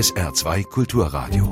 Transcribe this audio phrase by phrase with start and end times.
[0.00, 1.44] SR2 Kulturradio.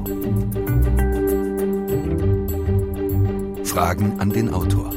[3.62, 4.90] Fragen an den Autor.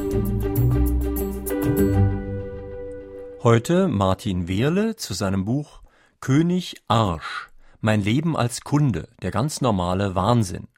[3.42, 5.82] Heute Martin Wehrle zu seinem Buch
[6.20, 7.50] König Arsch.
[7.82, 9.10] Mein Leben als Kunde.
[9.20, 10.68] Der ganz normale Wahnsinn.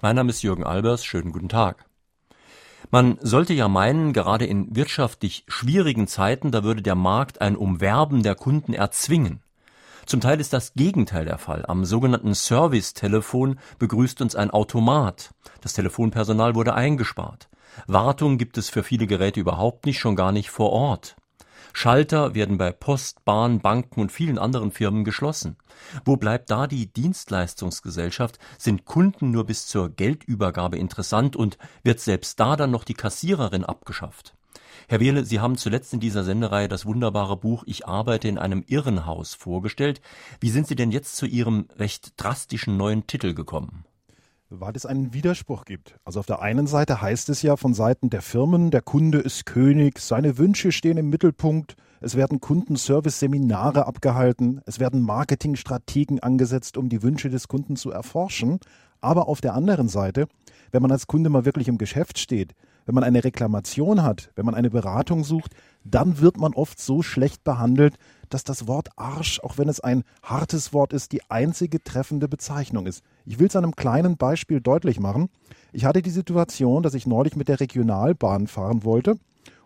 [0.00, 1.04] Mein Name ist Jürgen Albers.
[1.04, 1.84] Schönen guten Tag.
[2.90, 8.24] Man sollte ja meinen, gerade in wirtschaftlich schwierigen Zeiten, da würde der Markt ein Umwerben
[8.24, 9.43] der Kunden erzwingen.
[10.06, 11.64] Zum Teil ist das Gegenteil der Fall.
[11.66, 15.30] Am sogenannten Service-Telefon begrüßt uns ein Automat.
[15.62, 17.48] Das Telefonpersonal wurde eingespart.
[17.86, 21.16] Wartung gibt es für viele Geräte überhaupt nicht, schon gar nicht vor Ort.
[21.72, 25.56] Schalter werden bei Post, Bahn, Banken und vielen anderen Firmen geschlossen.
[26.04, 28.38] Wo bleibt da die Dienstleistungsgesellschaft?
[28.58, 33.64] Sind Kunden nur bis zur Geldübergabe interessant und wird selbst da dann noch die Kassiererin
[33.64, 34.34] abgeschafft?
[34.88, 38.62] Herr Wehle, Sie haben zuletzt in dieser Sendereihe das wunderbare Buch Ich arbeite in einem
[38.66, 40.00] Irrenhaus vorgestellt.
[40.40, 43.84] Wie sind Sie denn jetzt zu Ihrem recht drastischen neuen Titel gekommen?
[44.60, 45.96] weil es einen Widerspruch gibt.
[46.04, 49.46] Also auf der einen Seite heißt es ja von Seiten der Firmen, der Kunde ist
[49.46, 56.88] König, seine Wünsche stehen im Mittelpunkt, es werden Kundenservice-Seminare abgehalten, es werden Marketingstrategen angesetzt, um
[56.88, 58.60] die Wünsche des Kunden zu erforschen.
[59.00, 60.28] Aber auf der anderen Seite,
[60.70, 62.54] wenn man als Kunde mal wirklich im Geschäft steht,
[62.86, 65.52] wenn man eine Reklamation hat, wenn man eine Beratung sucht,
[65.84, 67.96] dann wird man oft so schlecht behandelt,
[68.28, 72.86] dass das Wort Arsch, auch wenn es ein hartes Wort ist, die einzige treffende Bezeichnung
[72.86, 73.02] ist.
[73.24, 75.28] Ich will es an einem kleinen Beispiel deutlich machen.
[75.72, 79.16] Ich hatte die Situation, dass ich neulich mit der Regionalbahn fahren wollte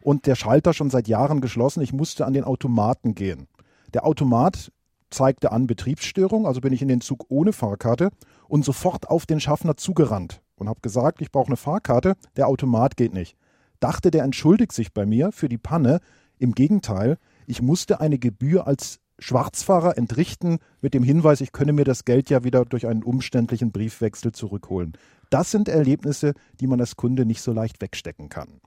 [0.01, 1.83] und der Schalter schon seit Jahren geschlossen.
[1.83, 3.47] Ich musste an den Automaten gehen.
[3.95, 4.71] Der Automat
[5.11, 8.11] zeigte an Betriebsstörung, also bin ich in den Zug ohne Fahrkarte
[8.49, 12.97] und sofort auf den Schaffner zugerannt und habe gesagt, ich brauche eine Fahrkarte, der Automat
[12.97, 13.37] geht nicht.
[13.81, 16.01] Dachte, der entschuldigt sich bei mir für die Panne.
[16.39, 21.85] Im Gegenteil, ich musste eine Gebühr als Schwarzfahrer entrichten mit dem Hinweis, ich könne mir
[21.85, 24.93] das Geld ja wieder durch einen umständlichen Briefwechsel zurückholen.
[25.31, 28.61] Das sind Erlebnisse, die man als Kunde nicht so leicht wegstecken kann.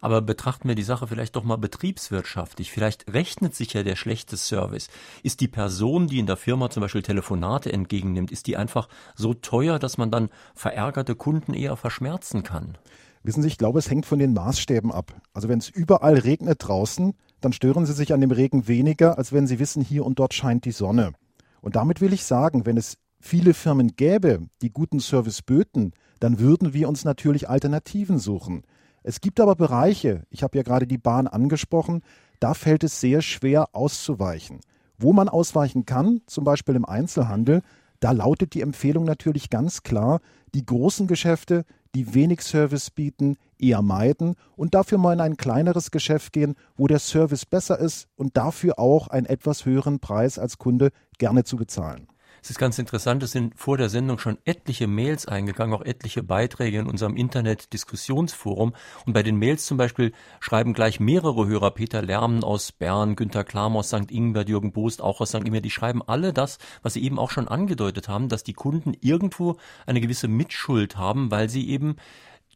[0.00, 2.70] Aber betrachten wir die Sache vielleicht doch mal betriebswirtschaftlich.
[2.70, 4.88] Vielleicht rechnet sich ja der schlechte Service.
[5.22, 9.34] Ist die Person, die in der Firma zum Beispiel Telefonate entgegennimmt, ist die einfach so
[9.34, 12.78] teuer, dass man dann verärgerte Kunden eher verschmerzen kann?
[13.22, 15.20] Wissen Sie, ich glaube, es hängt von den Maßstäben ab.
[15.32, 19.32] Also wenn es überall regnet draußen, dann stören sie sich an dem Regen weniger, als
[19.32, 21.12] wenn sie wissen, hier und dort scheint die Sonne.
[21.60, 26.38] Und damit will ich sagen, wenn es viele Firmen gäbe, die guten Service böten, dann
[26.38, 28.62] würden wir uns natürlich Alternativen suchen.
[29.08, 32.02] Es gibt aber Bereiche, ich habe ja gerade die Bahn angesprochen,
[32.40, 34.58] da fällt es sehr schwer auszuweichen.
[34.98, 37.62] Wo man ausweichen kann, zum Beispiel im Einzelhandel,
[38.00, 40.18] da lautet die Empfehlung natürlich ganz klar,
[40.56, 45.92] die großen Geschäfte, die wenig Service bieten, eher meiden und dafür mal in ein kleineres
[45.92, 50.58] Geschäft gehen, wo der Service besser ist und dafür auch einen etwas höheren Preis als
[50.58, 52.08] Kunde gerne zu bezahlen.
[52.46, 56.22] Es ist ganz interessant, es sind vor der Sendung schon etliche Mails eingegangen, auch etliche
[56.22, 58.72] Beiträge in unserem Internet-Diskussionsforum.
[59.04, 63.42] Und bei den Mails zum Beispiel schreiben gleich mehrere Hörer, Peter Lärmen aus Bern, Günter
[63.42, 64.12] Klam aus St.
[64.12, 65.44] Ingbert, Jürgen Boost auch aus St.
[65.44, 68.94] Ingbert, die schreiben alle das, was sie eben auch schon angedeutet haben, dass die Kunden
[69.00, 71.96] irgendwo eine gewisse Mitschuld haben, weil sie eben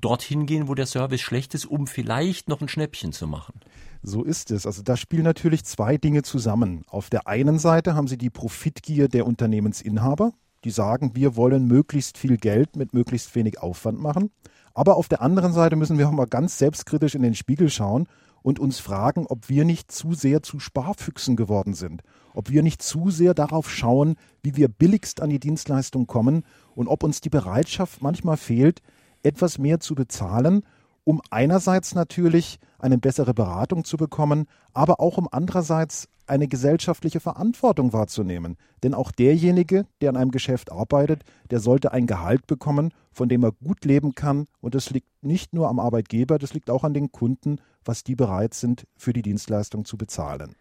[0.01, 3.55] dorthin gehen, wo der Service schlecht ist, um vielleicht noch ein Schnäppchen zu machen.
[4.03, 4.67] So ist es.
[4.67, 6.85] Also da spielen natürlich zwei Dinge zusammen.
[6.89, 10.33] Auf der einen Seite haben Sie die Profitgier der Unternehmensinhaber,
[10.65, 14.31] die sagen, wir wollen möglichst viel Geld mit möglichst wenig Aufwand machen.
[14.73, 18.07] Aber auf der anderen Seite müssen wir auch mal ganz selbstkritisch in den Spiegel schauen
[18.43, 22.83] und uns fragen, ob wir nicht zu sehr zu Sparfüchsen geworden sind, ob wir nicht
[22.83, 26.45] zu sehr darauf schauen, wie wir billigst an die Dienstleistung kommen
[26.75, 28.81] und ob uns die Bereitschaft manchmal fehlt,
[29.23, 30.63] etwas mehr zu bezahlen,
[31.11, 37.93] um einerseits natürlich eine bessere Beratung zu bekommen, aber auch um andererseits eine gesellschaftliche Verantwortung
[37.93, 38.57] wahrzunehmen.
[38.85, 43.43] Denn auch derjenige, der an einem Geschäft arbeitet, der sollte ein Gehalt bekommen, von dem
[43.43, 44.47] er gut leben kann.
[44.61, 48.15] Und das liegt nicht nur am Arbeitgeber, das liegt auch an den Kunden, was die
[48.15, 50.55] bereit sind, für die Dienstleistung zu bezahlen.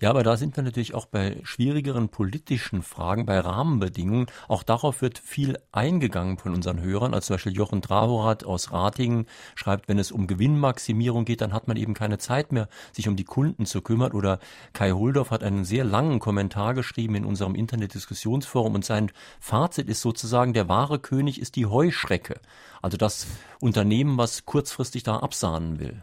[0.00, 4.26] Ja, aber da sind wir natürlich auch bei schwierigeren politischen Fragen, bei Rahmenbedingungen.
[4.48, 7.14] Auch darauf wird viel eingegangen von unseren Hörern.
[7.14, 11.68] Also zum Beispiel Jochen Drahorath aus Ratingen schreibt, wenn es um Gewinnmaximierung geht, dann hat
[11.68, 14.12] man eben keine Zeit mehr, sich um die Kunden zu kümmern.
[14.12, 14.40] Oder
[14.72, 20.00] Kai Holdorf hat einen sehr langen Kommentar geschrieben in unserem Internetdiskussionsforum und sein Fazit ist
[20.00, 22.40] sozusagen, der wahre König ist die Heuschrecke.
[22.82, 23.26] Also das
[23.60, 26.02] Unternehmen, was kurzfristig da absahnen will.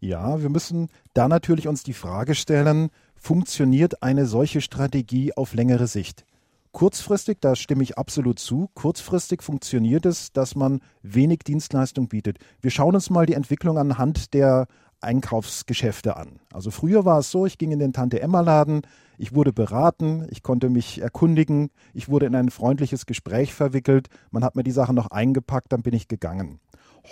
[0.00, 2.90] Ja, wir müssen da natürlich uns die Frage stellen,
[3.20, 6.24] funktioniert eine solche Strategie auf längere Sicht?
[6.72, 12.38] Kurzfristig, da stimme ich absolut zu, kurzfristig funktioniert es, dass man wenig Dienstleistung bietet.
[12.60, 14.66] Wir schauen uns mal die Entwicklung anhand der
[15.00, 16.40] Einkaufsgeschäfte an.
[16.52, 18.82] Also früher war es so, ich ging in den Tante-Emma-Laden,
[19.18, 24.44] Ich wurde beraten, ich konnte mich erkundigen, ich wurde in ein freundliches Gespräch verwickelt, man
[24.44, 26.58] hat mir die Sachen noch eingepackt, dann bin ich gegangen.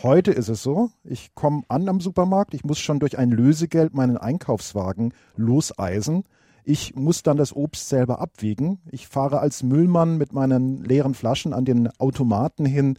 [0.02, 3.94] Heute ist es so, ich komme an am Supermarkt, ich muss schon durch ein Lösegeld
[3.94, 6.24] meinen Einkaufswagen loseisen.
[6.64, 8.80] Ich muss dann das Obst selber abwiegen.
[8.90, 12.98] Ich fahre als Müllmann mit meinen leeren Flaschen an den Automaten hin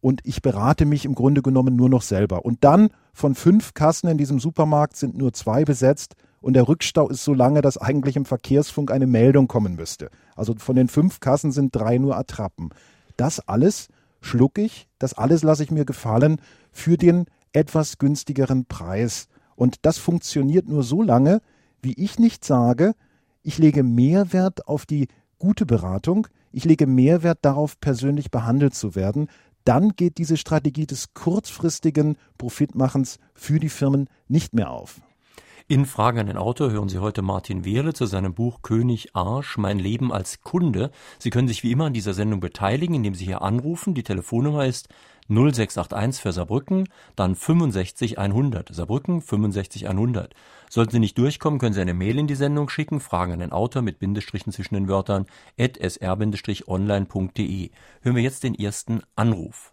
[0.00, 2.44] und ich berate mich im Grunde genommen nur noch selber.
[2.44, 7.08] Und dann von fünf Kassen in diesem Supermarkt sind nur zwei besetzt und der Rückstau
[7.08, 10.10] ist so lange, dass eigentlich im Verkehrsfunk eine Meldung kommen müsste.
[10.34, 12.70] Also von den fünf Kassen sind drei nur Attrappen.
[13.16, 13.88] Das alles
[14.26, 16.40] schluck ich, das alles lasse ich mir gefallen
[16.70, 19.28] für den etwas günstigeren Preis.
[19.54, 21.40] Und das funktioniert nur so lange,
[21.80, 22.94] wie ich nicht sage,
[23.42, 25.08] ich lege mehr Wert auf die
[25.38, 29.28] gute Beratung, ich lege mehr Wert darauf, persönlich behandelt zu werden,
[29.64, 35.00] dann geht diese Strategie des kurzfristigen Profitmachens für die Firmen nicht mehr auf.
[35.68, 39.58] In Fragen an den Autor hören Sie heute Martin Wehrle zu seinem Buch König Arsch,
[39.58, 40.92] mein Leben als Kunde.
[41.18, 43.92] Sie können sich wie immer an dieser Sendung beteiligen, indem Sie hier anrufen.
[43.92, 44.88] Die Telefonnummer ist
[45.26, 48.72] 0681 für Saarbrücken, dann 65 100.
[48.72, 50.34] Saarbrücken 65 100.
[50.70, 53.50] Sollten Sie nicht durchkommen, können Sie eine Mail in die Sendung schicken, Fragen an den
[53.50, 55.26] Autor mit Bindestrichen zwischen den Wörtern
[55.58, 57.70] at sr-online.de.
[58.02, 59.72] Hören wir jetzt den ersten Anruf.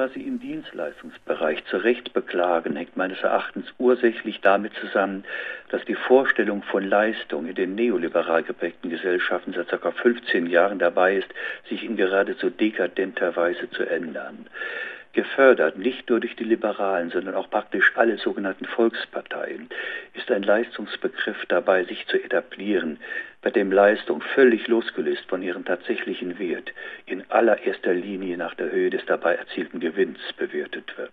[0.00, 5.24] Was Sie im Dienstleistungsbereich zu Recht beklagen, hängt meines Erachtens ursächlich damit zusammen,
[5.68, 9.90] dass die Vorstellung von Leistung in den neoliberal geprägten Gesellschaften seit ca.
[9.90, 11.28] 15 Jahren dabei ist,
[11.68, 14.46] sich in geradezu dekadenter Weise zu ändern
[15.12, 19.68] gefördert, nicht nur durch die Liberalen, sondern auch praktisch alle sogenannten Volksparteien,
[20.14, 22.98] ist ein Leistungsbegriff dabei, sich zu etablieren,
[23.42, 26.72] bei dem Leistung völlig losgelöst von ihrem tatsächlichen Wert
[27.06, 31.12] in allererster Linie nach der Höhe des dabei erzielten Gewinns bewertet wird.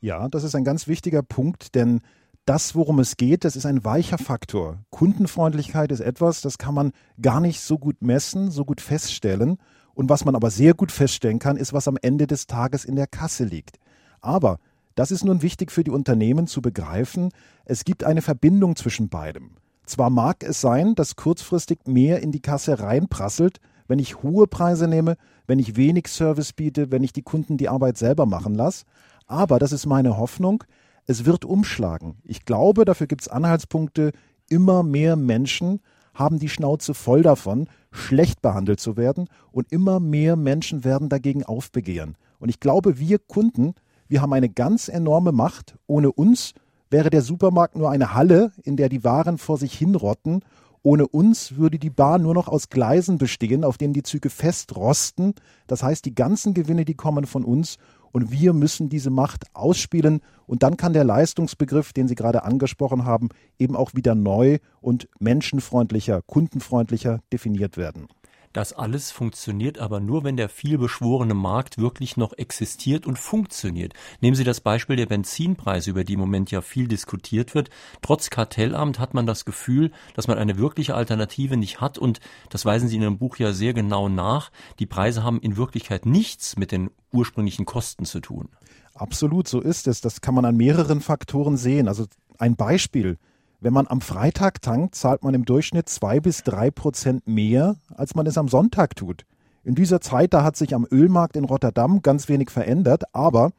[0.00, 2.00] Ja, das ist ein ganz wichtiger Punkt, denn
[2.44, 4.78] das, worum es geht, das ist ein weicher Faktor.
[4.90, 9.58] Kundenfreundlichkeit ist etwas, das kann man gar nicht so gut messen, so gut feststellen.
[9.98, 12.94] Und was man aber sehr gut feststellen kann, ist, was am Ende des Tages in
[12.94, 13.80] der Kasse liegt.
[14.20, 14.60] Aber
[14.94, 17.30] das ist nun wichtig für die Unternehmen zu begreifen,
[17.64, 19.56] es gibt eine Verbindung zwischen beidem.
[19.86, 23.58] Zwar mag es sein, dass kurzfristig mehr in die Kasse reinprasselt,
[23.88, 25.16] wenn ich hohe Preise nehme,
[25.48, 28.84] wenn ich wenig Service biete, wenn ich die Kunden die Arbeit selber machen lasse,
[29.26, 30.62] aber das ist meine Hoffnung,
[31.06, 32.18] es wird umschlagen.
[32.22, 34.12] Ich glaube, dafür gibt es Anhaltspunkte,
[34.48, 35.80] immer mehr Menschen
[36.14, 41.44] haben die Schnauze voll davon, schlecht behandelt zu werden und immer mehr Menschen werden dagegen
[41.44, 42.16] aufbegehren.
[42.38, 43.74] Und ich glaube, wir Kunden,
[44.08, 45.76] wir haben eine ganz enorme Macht.
[45.86, 46.54] Ohne uns
[46.90, 50.40] wäre der Supermarkt nur eine Halle, in der die Waren vor sich hinrotten.
[50.82, 55.34] Ohne uns würde die Bahn nur noch aus Gleisen bestehen, auf denen die Züge festrosten.
[55.66, 57.78] Das heißt, die ganzen Gewinne, die kommen von uns
[58.12, 63.04] und wir müssen diese Macht ausspielen und dann kann der Leistungsbegriff, den Sie gerade angesprochen
[63.04, 63.28] haben,
[63.58, 68.08] eben auch wieder neu und menschenfreundlicher, kundenfreundlicher definiert werden.
[68.52, 73.92] Das alles funktioniert aber nur, wenn der vielbeschworene Markt wirklich noch existiert und funktioniert.
[74.20, 77.70] Nehmen Sie das Beispiel der Benzinpreise, über die im Moment ja viel diskutiert wird.
[78.02, 82.64] Trotz Kartellamt hat man das Gefühl, dass man eine wirkliche Alternative nicht hat und das
[82.64, 84.50] weisen Sie in Ihrem Buch ja sehr genau nach.
[84.78, 88.48] Die Preise haben in Wirklichkeit nichts mit den ursprünglichen Kosten zu tun.
[88.94, 90.00] Absolut, so ist es.
[90.00, 91.86] Das kann man an mehreren Faktoren sehen.
[91.86, 92.06] Also
[92.38, 93.18] ein Beispiel.
[93.60, 98.14] Wenn man am Freitag tankt, zahlt man im Durchschnitt zwei bis drei Prozent mehr, als
[98.14, 99.24] man es am Sonntag tut.
[99.64, 103.50] In dieser Zeit, da hat sich am Ölmarkt in Rotterdam ganz wenig verändert, aber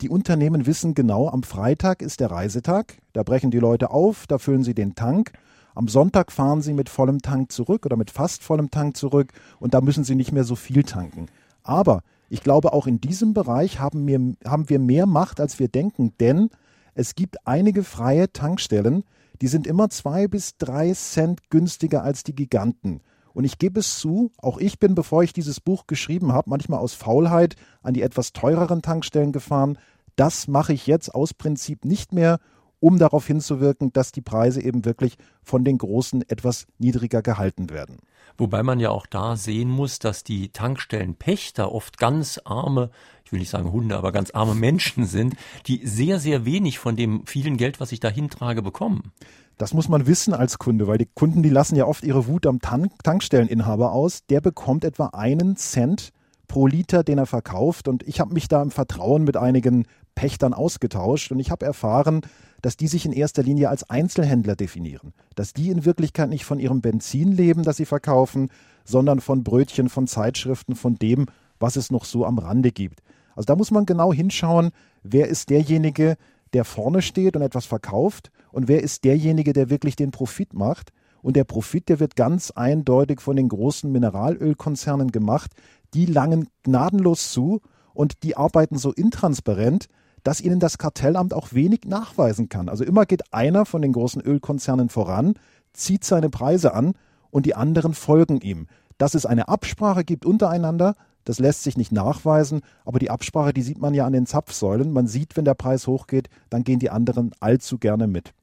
[0.00, 4.38] die Unternehmen wissen genau, am Freitag ist der Reisetag, da brechen die Leute auf, da
[4.38, 5.30] füllen sie den Tank.
[5.76, 9.74] Am Sonntag fahren sie mit vollem Tank zurück oder mit fast vollem Tank zurück und
[9.74, 11.26] da müssen sie nicht mehr so viel tanken.
[11.62, 15.68] Aber ich glaube, auch in diesem Bereich haben wir, haben wir mehr Macht, als wir
[15.68, 16.50] denken, denn
[16.94, 19.04] es gibt einige freie Tankstellen,
[19.40, 23.00] die sind immer zwei bis drei Cent günstiger als die Giganten.
[23.32, 26.80] Und ich gebe es zu, auch ich bin, bevor ich dieses Buch geschrieben habe, manchmal
[26.80, 29.78] aus Faulheit an die etwas teureren Tankstellen gefahren.
[30.16, 32.38] Das mache ich jetzt aus Prinzip nicht mehr,
[32.80, 37.98] um darauf hinzuwirken, dass die Preise eben wirklich von den Großen etwas niedriger gehalten werden.
[38.38, 42.90] Wobei man ja auch da sehen muss, dass die Tankstellenpächter oft ganz arme,
[43.24, 46.96] ich will nicht sagen Hunde, aber ganz arme Menschen sind, die sehr, sehr wenig von
[46.96, 49.12] dem vielen Geld, was ich da hintrage, bekommen.
[49.58, 52.46] Das muss man wissen als Kunde, weil die Kunden, die lassen ja oft ihre Wut
[52.46, 54.26] am Tank Tankstelleninhaber aus.
[54.26, 56.12] Der bekommt etwa einen Cent
[56.46, 57.88] pro Liter, den er verkauft.
[57.88, 62.22] Und ich habe mich da im Vertrauen mit einigen Pächtern ausgetauscht und ich habe erfahren,
[62.62, 66.58] dass die sich in erster Linie als Einzelhändler definieren, dass die in Wirklichkeit nicht von
[66.58, 68.50] ihrem Benzin leben, das sie verkaufen,
[68.84, 71.26] sondern von Brötchen, von Zeitschriften, von dem,
[71.58, 73.02] was es noch so am Rande gibt.
[73.34, 74.70] Also da muss man genau hinschauen,
[75.02, 76.16] wer ist derjenige,
[76.52, 80.92] der vorne steht und etwas verkauft und wer ist derjenige, der wirklich den Profit macht.
[81.22, 85.50] Und der Profit, der wird ganz eindeutig von den großen Mineralölkonzernen gemacht.
[85.92, 87.60] Die langen gnadenlos zu
[87.94, 89.88] und die arbeiten so intransparent,
[90.26, 92.68] dass ihnen das Kartellamt auch wenig nachweisen kann.
[92.68, 95.34] Also immer geht einer von den großen Ölkonzernen voran,
[95.72, 96.94] zieht seine Preise an
[97.30, 98.66] und die anderen folgen ihm.
[98.98, 103.62] Dass es eine Absprache gibt untereinander, das lässt sich nicht nachweisen, aber die Absprache, die
[103.62, 104.92] sieht man ja an den Zapfsäulen.
[104.92, 108.34] Man sieht, wenn der Preis hochgeht, dann gehen die anderen allzu gerne mit.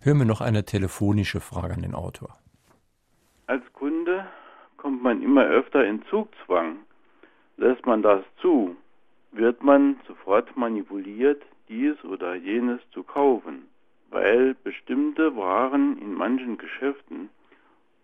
[0.00, 2.36] Hören wir noch eine telefonische Frage an den Autor.
[3.46, 4.26] Als Kunde
[4.76, 6.78] kommt man immer öfter in Zugzwang.
[7.58, 8.74] Lässt man das zu,
[9.32, 13.68] wird man sofort manipuliert, dies oder jenes zu kaufen,
[14.10, 17.28] weil bestimmte Waren in manchen Geschäften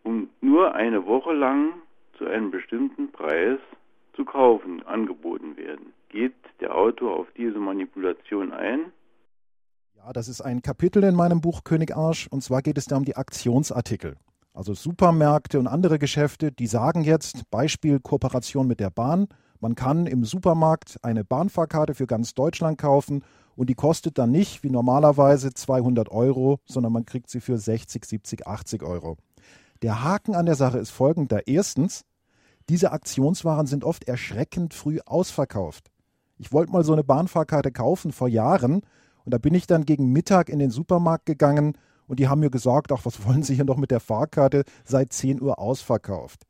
[0.04, 1.73] um nur eine Woche lang
[2.19, 3.59] zu einem bestimmten Preis
[4.14, 5.93] zu kaufen angeboten werden.
[6.11, 8.93] Geht der Autor auf diese Manipulation ein?
[9.97, 12.97] Ja, das ist ein Kapitel in meinem Buch König Arsch und zwar geht es da
[12.97, 14.16] um die Aktionsartikel.
[14.52, 19.26] Also Supermärkte und andere Geschäfte, die sagen jetzt, Beispiel Kooperation mit der Bahn,
[19.61, 23.23] man kann im Supermarkt eine Bahnfahrkarte für ganz Deutschland kaufen
[23.56, 28.04] und die kostet dann nicht wie normalerweise 200 Euro, sondern man kriegt sie für 60,
[28.04, 29.16] 70, 80 Euro.
[29.82, 31.46] Der Haken an der Sache ist folgender.
[31.46, 32.04] Erstens,
[32.68, 35.90] diese Aktionswaren sind oft erschreckend früh ausverkauft.
[36.38, 38.82] Ich wollte mal so eine Bahnfahrkarte kaufen vor Jahren
[39.25, 42.50] und da bin ich dann gegen Mittag in den Supermarkt gegangen und die haben mir
[42.50, 46.44] gesagt, ach, was wollen Sie hier noch mit der Fahrkarte, seit 10 Uhr ausverkauft.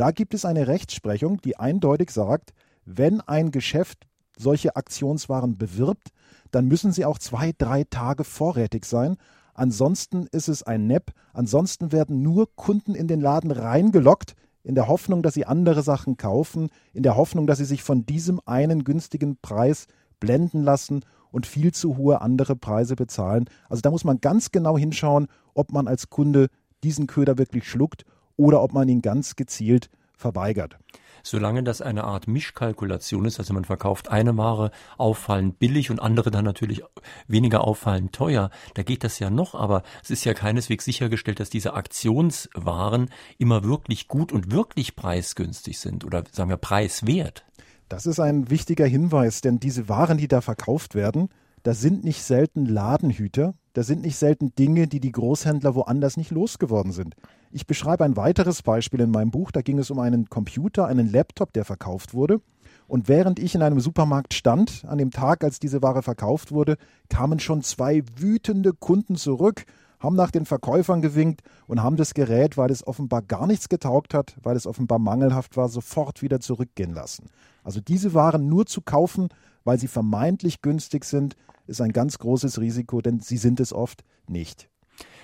[0.00, 2.54] Da gibt es eine Rechtsprechung, die eindeutig sagt,
[2.86, 6.08] wenn ein Geschäft solche Aktionswaren bewirbt,
[6.52, 9.18] dann müssen sie auch zwei, drei Tage vorrätig sein.
[9.52, 11.10] Ansonsten ist es ein Nepp.
[11.34, 16.16] Ansonsten werden nur Kunden in den Laden reingelockt, in der Hoffnung, dass sie andere Sachen
[16.16, 19.86] kaufen, in der Hoffnung, dass sie sich von diesem einen günstigen Preis
[20.18, 23.50] blenden lassen und viel zu hohe andere Preise bezahlen.
[23.68, 26.48] Also da muss man ganz genau hinschauen, ob man als Kunde
[26.82, 28.06] diesen Köder wirklich schluckt
[28.40, 30.78] oder ob man ihn ganz gezielt verweigert.
[31.22, 36.30] Solange das eine Art Mischkalkulation ist, also man verkauft eine Ware auffallend billig und andere
[36.30, 36.82] dann natürlich
[37.28, 41.50] weniger auffallend teuer, da geht das ja noch, aber es ist ja keineswegs sichergestellt, dass
[41.50, 47.44] diese Aktionswaren immer wirklich gut und wirklich preisgünstig sind oder sagen wir preiswert.
[47.90, 51.28] Das ist ein wichtiger Hinweis, denn diese Waren, die da verkauft werden,
[51.62, 56.30] das sind nicht selten Ladenhüter, das sind nicht selten Dinge, die die Großhändler woanders nicht
[56.30, 57.14] losgeworden sind.
[57.52, 59.50] Ich beschreibe ein weiteres Beispiel in meinem Buch.
[59.50, 62.40] Da ging es um einen Computer, einen Laptop, der verkauft wurde.
[62.86, 66.76] Und während ich in einem Supermarkt stand, an dem Tag, als diese Ware verkauft wurde,
[67.08, 69.64] kamen schon zwei wütende Kunden zurück,
[70.00, 74.14] haben nach den Verkäufern gewinkt und haben das Gerät, weil es offenbar gar nichts getaugt
[74.14, 77.26] hat, weil es offenbar mangelhaft war, sofort wieder zurückgehen lassen.
[77.62, 79.28] Also diese Waren nur zu kaufen,
[79.64, 81.36] weil sie vermeintlich günstig sind,
[81.66, 84.68] ist ein ganz großes Risiko, denn sie sind es oft nicht.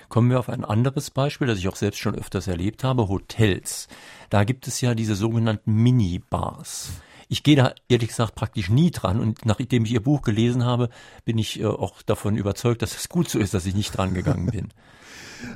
[0.09, 3.87] Kommen wir auf ein anderes Beispiel, das ich auch selbst schon öfters erlebt habe, Hotels.
[4.29, 6.91] Da gibt es ja diese sogenannten Minibars.
[7.27, 10.89] Ich gehe da ehrlich gesagt praktisch nie dran und nachdem ich Ihr Buch gelesen habe,
[11.25, 14.13] bin ich äh, auch davon überzeugt, dass es gut so ist, dass ich nicht dran
[14.13, 14.69] gegangen bin.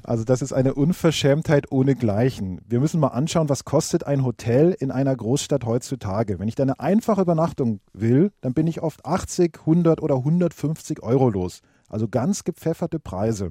[0.03, 2.61] Also das ist eine Unverschämtheit ohnegleichen.
[2.67, 6.39] Wir müssen mal anschauen, was kostet ein Hotel in einer Großstadt heutzutage.
[6.39, 11.03] Wenn ich da eine einfache Übernachtung will, dann bin ich oft 80, 100 oder 150
[11.03, 11.61] Euro los.
[11.89, 13.50] Also ganz gepfefferte Preise.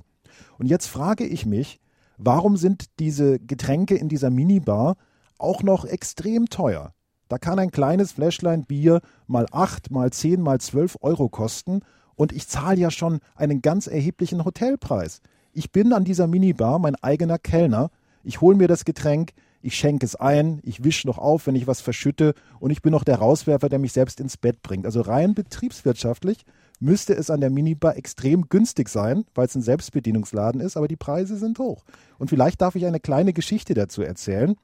[0.59, 1.81] Und jetzt frage ich mich,
[2.17, 4.97] warum sind diese Getränke in dieser Minibar
[5.39, 6.93] auch noch extrem teuer?
[7.29, 11.81] Da kann ein kleines Fläschlein Bier mal 8, mal 10, mal 12 Euro kosten
[12.17, 15.21] und ich zahle ja schon einen ganz erheblichen Hotelpreis.
[15.53, 17.91] Ich bin an dieser Minibar mein eigener Kellner.
[18.23, 21.67] Ich hole mir das Getränk, ich schenke es ein, ich wische noch auf, wenn ich
[21.67, 24.87] was verschütte und ich bin noch der Rauswerfer, der mich selbst ins Bett bringt.
[24.87, 26.45] Also rein betriebswirtschaftlich
[26.79, 30.97] müsste es an der Minibar extrem günstig sein, weil es ein Selbstbedienungsladen ist, aber die
[30.97, 31.85] Preise sind hoch.
[32.19, 34.57] Und vielleicht darf ich eine kleine Geschichte dazu erzählen,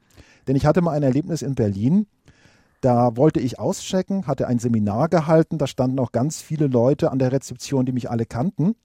[0.46, 2.06] denn ich hatte mal ein Erlebnis in Berlin.
[2.80, 7.18] Da wollte ich auschecken, hatte ein Seminar gehalten, da standen auch ganz viele Leute an
[7.18, 8.76] der Rezeption, die mich alle kannten.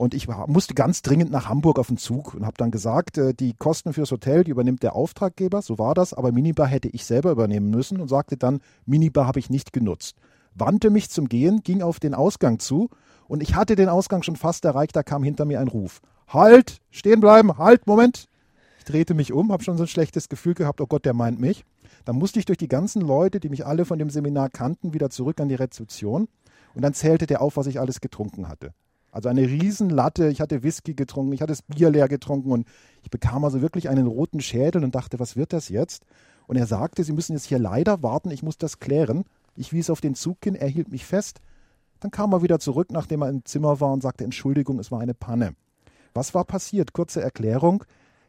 [0.00, 3.34] Und ich musste ganz dringend nach Hamburg auf den Zug und habe dann gesagt, äh,
[3.34, 7.04] die Kosten fürs Hotel, die übernimmt der Auftraggeber, so war das, aber Minibar hätte ich
[7.04, 10.16] selber übernehmen müssen und sagte dann, Minibar habe ich nicht genutzt.
[10.54, 12.88] Wandte mich zum Gehen, ging auf den Ausgang zu
[13.28, 16.00] und ich hatte den Ausgang schon fast erreicht, da kam hinter mir ein Ruf.
[16.28, 18.26] Halt, stehen bleiben, halt, Moment.
[18.78, 21.38] Ich drehte mich um, habe schon so ein schlechtes Gefühl gehabt, oh Gott, der meint
[21.38, 21.66] mich.
[22.06, 25.10] Dann musste ich durch die ganzen Leute, die mich alle von dem Seminar kannten, wieder
[25.10, 26.26] zurück an die Rezeption
[26.74, 28.72] und dann zählte der auf, was ich alles getrunken hatte.
[29.12, 30.28] Also eine Riesenlatte.
[30.28, 32.66] Ich hatte Whisky getrunken, ich hatte das Bier leer getrunken und
[33.02, 36.04] ich bekam also wirklich einen roten Schädel und dachte, was wird das jetzt?
[36.46, 39.24] Und er sagte, Sie müssen jetzt hier leider warten, ich muss das klären.
[39.56, 41.40] Ich wies auf den Zug hin, er hielt mich fest.
[42.00, 45.00] Dann kam er wieder zurück, nachdem er im Zimmer war und sagte, Entschuldigung, es war
[45.00, 45.54] eine Panne.
[46.14, 46.92] Was war passiert?
[46.92, 47.84] Kurze Erklärung.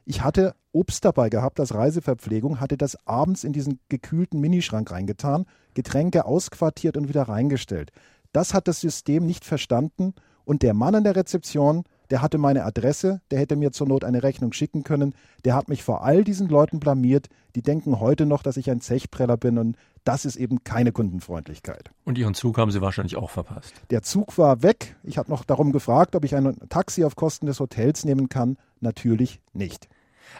[0.05, 5.45] Ich hatte Obst dabei gehabt als Reiseverpflegung, hatte das abends in diesen gekühlten Minischrank reingetan,
[5.73, 7.91] Getränke ausquartiert und wieder reingestellt.
[8.33, 10.13] Das hat das System nicht verstanden
[10.51, 14.03] und der Mann an der Rezeption, der hatte meine Adresse, der hätte mir zur Not
[14.03, 15.15] eine Rechnung schicken können,
[15.45, 18.81] der hat mich vor all diesen Leuten blamiert, die denken heute noch, dass ich ein
[18.81, 21.91] Zechpreller bin und das ist eben keine Kundenfreundlichkeit.
[22.03, 23.73] Und Ihren Zug haben Sie wahrscheinlich auch verpasst.
[23.91, 24.97] Der Zug war weg.
[25.03, 28.57] Ich habe noch darum gefragt, ob ich ein Taxi auf Kosten des Hotels nehmen kann.
[28.81, 29.87] Natürlich nicht.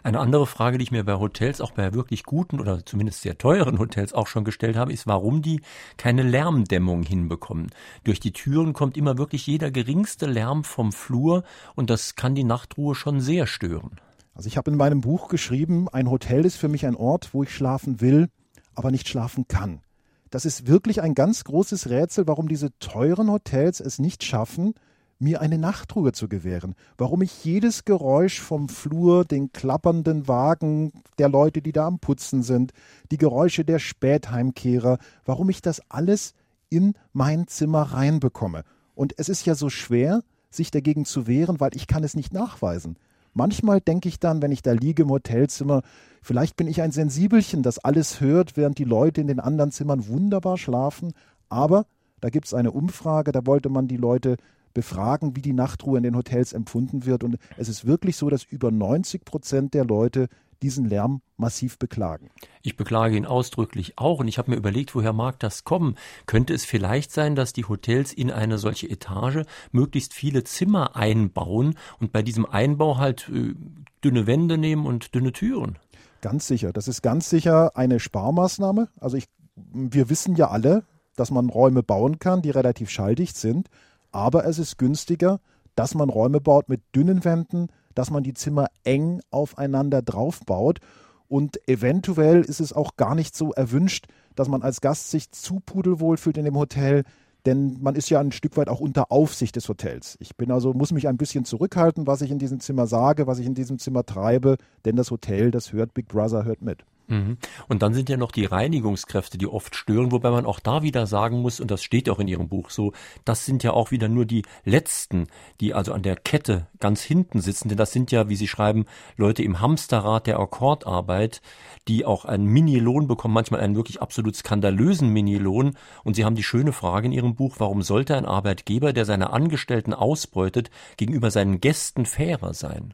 [0.04, 3.38] Eine andere Frage, die ich mir bei Hotels, auch bei wirklich guten oder zumindest sehr
[3.38, 5.62] teuren Hotels auch schon gestellt habe, ist, warum die
[5.98, 7.72] keine Lärmdämmung hinbekommen.
[8.04, 11.44] Durch die Türen kommt immer wirklich jeder geringste Lärm vom Flur
[11.76, 14.00] und das kann die Nachtruhe schon sehr stören.
[14.34, 17.44] Also ich habe in meinem Buch geschrieben, ein Hotel ist für mich ein Ort, wo
[17.44, 18.30] ich schlafen will,
[18.74, 19.82] aber nicht schlafen kann.
[20.30, 24.74] Das ist wirklich ein ganz großes Rätsel, warum diese teuren Hotels es nicht schaffen,
[25.22, 31.30] mir eine Nachtruhe zu gewähren, warum ich jedes Geräusch vom Flur, den klappernden Wagen der
[31.30, 32.74] Leute, die da am Putzen sind,
[33.12, 36.34] die Geräusche der Spätheimkehrer, warum ich das alles
[36.70, 38.64] in mein Zimmer reinbekomme.
[38.96, 42.34] Und es ist ja so schwer, sich dagegen zu wehren, weil ich kann es nicht
[42.34, 42.98] nachweisen.
[43.34, 45.84] Manchmal denke ich dann, wenn ich da liege im Hotelzimmer,
[46.22, 50.08] vielleicht bin ich ein Sensibelchen, das alles hört, während die Leute in den anderen Zimmern
[50.08, 51.14] wunderbar schlafen.
[51.48, 51.86] Aber
[52.20, 54.38] da gibt es eine Umfrage, da wollte man die Leute
[54.74, 57.24] befragen, wie die Nachtruhe in den Hotels empfunden wird.
[57.24, 60.28] Und es ist wirklich so, dass über 90 Prozent der Leute
[60.62, 62.30] diesen Lärm massiv beklagen.
[62.62, 65.96] Ich beklage ihn ausdrücklich auch und ich habe mir überlegt, woher mag das kommen?
[66.26, 71.76] Könnte es vielleicht sein, dass die Hotels in eine solche Etage möglichst viele Zimmer einbauen
[72.00, 73.56] und bei diesem Einbau halt äh,
[74.04, 75.80] dünne Wände nehmen und dünne Türen?
[76.22, 76.72] Ganz sicher.
[76.72, 78.90] Das ist ganz sicher eine Sparmaßnahme.
[79.00, 79.26] Also ich,
[79.56, 80.84] wir wissen ja alle,
[81.16, 83.68] dass man Räume bauen kann, die relativ schalldicht sind
[84.12, 85.40] aber es ist günstiger,
[85.76, 90.80] dass man Räume baut mit dünnen Wänden, dass man die Zimmer eng aufeinander draufbaut
[91.28, 95.62] und eventuell ist es auch gar nicht so erwünscht, dass man als Gast sich zu
[95.66, 97.04] pudelwohl fühlt in dem Hotel,
[97.46, 100.18] denn man ist ja ein Stück weit auch unter Aufsicht des Hotels.
[100.20, 103.40] Ich bin also, muss mich ein bisschen zurückhalten, was ich in diesem Zimmer sage, was
[103.40, 106.84] ich in diesem Zimmer treibe, denn das Hotel, das hört Big Brother, hört mit.
[107.12, 107.38] Mhm.
[107.68, 111.06] Und dann sind ja noch die Reinigungskräfte, die oft stören, wobei man auch da wieder
[111.08, 112.94] sagen muss, und das steht auch in Ihrem Buch so,
[113.26, 115.28] das sind ja auch wieder nur die Letzten,
[115.60, 118.86] die also an der Kette ganz hinten sitzen, denn das sind ja, wie Sie schreiben,
[119.18, 121.42] Leute im Hamsterrad der Akkordarbeit,
[121.90, 125.76] die auch einen Mini-Lohn bekommen, manchmal einen wirklich absolut skandalösen Mini-Lohn.
[126.06, 129.32] Und Sie haben die schöne Frage in Ihrem Buch, warum sollte ein Arbeitgeber, der seine
[129.32, 132.94] Angestellten ausbeutet, gegenüber seinen Gästen fairer sein?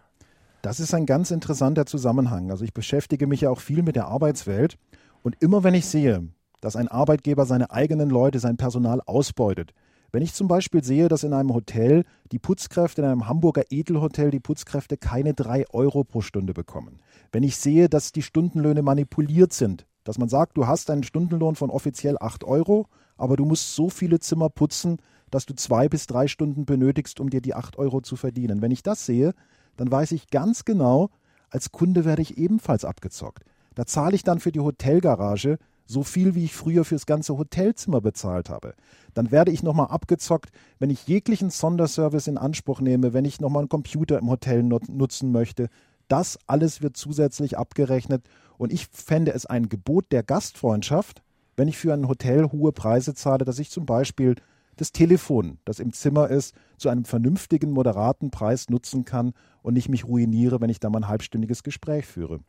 [0.67, 2.51] Das ist ein ganz interessanter Zusammenhang.
[2.51, 4.77] Also ich beschäftige mich ja auch viel mit der Arbeitswelt
[5.23, 6.27] und immer wenn ich sehe,
[6.59, 9.73] dass ein Arbeitgeber seine eigenen Leute, sein Personal ausbeutet,
[10.11, 12.03] wenn ich zum Beispiel sehe, dass in einem Hotel
[12.33, 16.99] die Putzkräfte, in einem Hamburger Edelhotel die Putzkräfte keine drei Euro pro Stunde bekommen,
[17.31, 21.55] wenn ich sehe, dass die Stundenlöhne manipuliert sind, dass man sagt, du hast einen Stundenlohn
[21.55, 24.97] von offiziell acht Euro, aber du musst so viele Zimmer putzen,
[25.31, 28.61] dass du zwei bis drei Stunden benötigst, um dir die acht Euro zu verdienen.
[28.61, 29.33] Wenn ich das sehe,
[29.77, 31.09] dann weiß ich ganz genau,
[31.49, 33.43] als Kunde werde ich ebenfalls abgezockt.
[33.75, 38.01] Da zahle ich dann für die Hotelgarage so viel, wie ich früher fürs ganze Hotelzimmer
[38.01, 38.73] bezahlt habe.
[39.13, 43.61] Dann werde ich nochmal abgezockt, wenn ich jeglichen Sonderservice in Anspruch nehme, wenn ich nochmal
[43.61, 45.69] einen Computer im Hotel nutzen möchte.
[46.07, 48.25] Das alles wird zusätzlich abgerechnet
[48.57, 51.21] und ich fände es ein Gebot der Gastfreundschaft,
[51.55, 54.35] wenn ich für ein Hotel hohe Preise zahle, dass ich zum Beispiel
[54.75, 59.33] das Telefon, das im Zimmer ist, zu einem vernünftigen, moderaten Preis nutzen kann
[59.67, 62.39] und nicht mich ruiniere, wenn ich da mal ein halbstündiges Gespräch führe.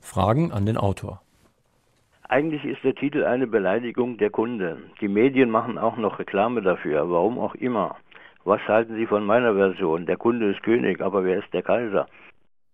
[0.00, 1.20] Fragen an den Autor.
[2.28, 4.78] Eigentlich ist der Titel eine Beleidigung der Kunde.
[5.00, 7.96] Die Medien machen auch noch Reklame dafür, warum auch immer.
[8.44, 10.06] Was halten Sie von meiner Version?
[10.06, 12.06] Der Kunde ist König, aber wer ist der Kaiser?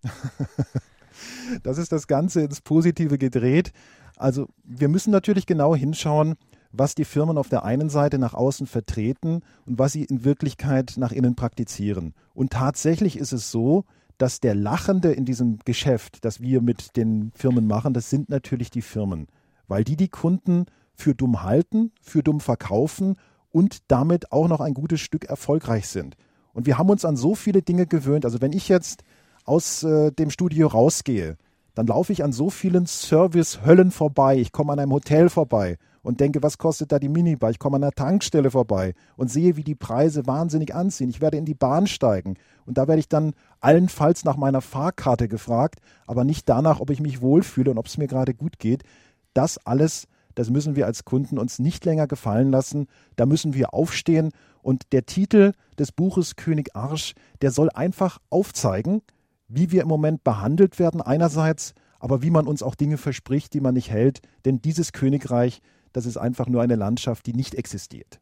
[1.62, 3.72] das ist das Ganze ins Positive gedreht.
[4.18, 6.34] Also wir müssen natürlich genau hinschauen,
[6.76, 10.94] was die Firmen auf der einen Seite nach außen vertreten und was sie in Wirklichkeit
[10.96, 12.14] nach innen praktizieren.
[12.34, 13.84] Und tatsächlich ist es so,
[14.18, 18.70] dass der Lachende in diesem Geschäft, das wir mit den Firmen machen, das sind natürlich
[18.70, 19.28] die Firmen,
[19.68, 23.16] weil die die Kunden für dumm halten, für dumm verkaufen
[23.50, 26.16] und damit auch noch ein gutes Stück erfolgreich sind.
[26.52, 28.24] Und wir haben uns an so viele Dinge gewöhnt.
[28.24, 29.02] Also wenn ich jetzt
[29.44, 31.36] aus äh, dem Studio rausgehe,
[31.74, 34.38] dann laufe ich an so vielen Service-Höllen vorbei.
[34.38, 37.50] Ich komme an einem Hotel vorbei und denke, was kostet da die Minibar?
[37.50, 41.08] Ich komme an einer Tankstelle vorbei und sehe, wie die Preise wahnsinnig anziehen.
[41.08, 42.36] Ich werde in die Bahn steigen
[42.66, 47.00] und da werde ich dann allenfalls nach meiner Fahrkarte gefragt, aber nicht danach, ob ich
[47.00, 48.84] mich wohlfühle und ob es mir gerade gut geht.
[49.32, 52.86] Das alles, das müssen wir als Kunden uns nicht länger gefallen lassen.
[53.16, 54.30] Da müssen wir aufstehen
[54.62, 59.02] und der Titel des Buches König Arsch, der soll einfach aufzeigen,
[59.48, 63.60] wie wir im Moment behandelt werden einerseits, aber wie man uns auch Dinge verspricht, die
[63.60, 64.20] man nicht hält.
[64.44, 65.60] Denn dieses Königreich,
[65.94, 68.20] das ist einfach nur eine Landschaft, die nicht existiert.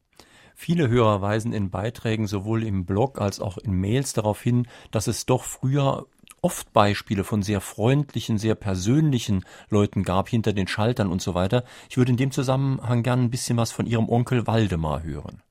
[0.55, 5.07] Viele Hörer weisen in Beiträgen sowohl im Blog als auch in Mails darauf hin, dass
[5.07, 6.07] es doch früher
[6.43, 11.65] oft Beispiele von sehr freundlichen, sehr persönlichen Leuten gab hinter den Schaltern und so weiter.
[11.89, 15.43] Ich würde in dem Zusammenhang gerne ein bisschen was von Ihrem Onkel Waldemar hören.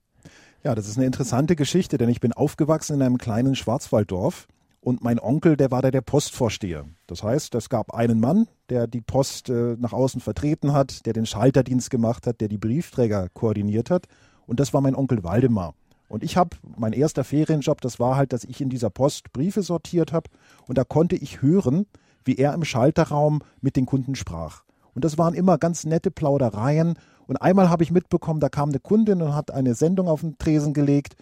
[0.63, 4.47] Ja, das ist eine interessante Geschichte, denn ich bin aufgewachsen in einem kleinen Schwarzwalddorf
[4.81, 6.85] und mein Onkel, der war da der Postvorsteher.
[7.07, 11.13] Das heißt, es gab einen Mann, der die Post äh, nach außen vertreten hat, der
[11.13, 14.07] den Schalterdienst gemacht hat, der die Briefträger koordiniert hat
[14.47, 15.75] und das war mein Onkel Waldemar.
[16.09, 19.61] Und ich habe, mein erster Ferienjob, das war halt, dass ich in dieser Post Briefe
[19.61, 20.29] sortiert habe
[20.67, 21.85] und da konnte ich hören,
[22.25, 24.63] wie er im Schalterraum mit den Kunden sprach.
[24.93, 26.95] Und das waren immer ganz nette Plaudereien.
[27.27, 30.37] Und einmal habe ich mitbekommen, da kam eine Kundin und hat eine Sendung auf den
[30.37, 31.15] Tresen gelegt.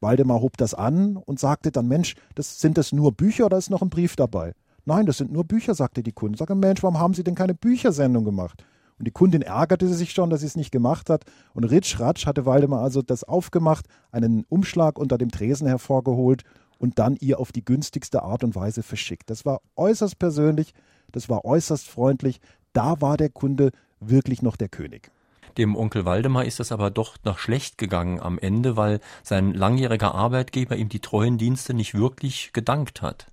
[0.00, 3.70] Waldemar hob das an und sagte dann, Mensch, das, sind das nur Bücher oder ist
[3.70, 4.52] noch ein Brief dabei?
[4.84, 6.38] Nein, das sind nur Bücher, sagte die Kundin.
[6.38, 8.64] Sage, Mensch, warum haben Sie denn keine Büchersendung gemacht?
[8.98, 11.24] Und die Kundin ärgerte sich schon, dass sie es nicht gemacht hat.
[11.52, 16.44] Und Ritsch Ratsch hatte Waldemar also das aufgemacht, einen Umschlag unter dem Tresen hervorgeholt
[16.78, 19.28] und dann ihr auf die günstigste Art und Weise verschickt.
[19.28, 20.72] Das war äußerst persönlich,
[21.12, 22.40] das war äußerst freundlich.
[22.72, 25.10] Da war der Kunde wirklich noch der König.
[25.58, 30.14] Dem Onkel Waldemar ist das aber doch noch schlecht gegangen am Ende, weil sein langjähriger
[30.14, 33.26] Arbeitgeber ihm die treuen Dienste nicht wirklich gedankt hat.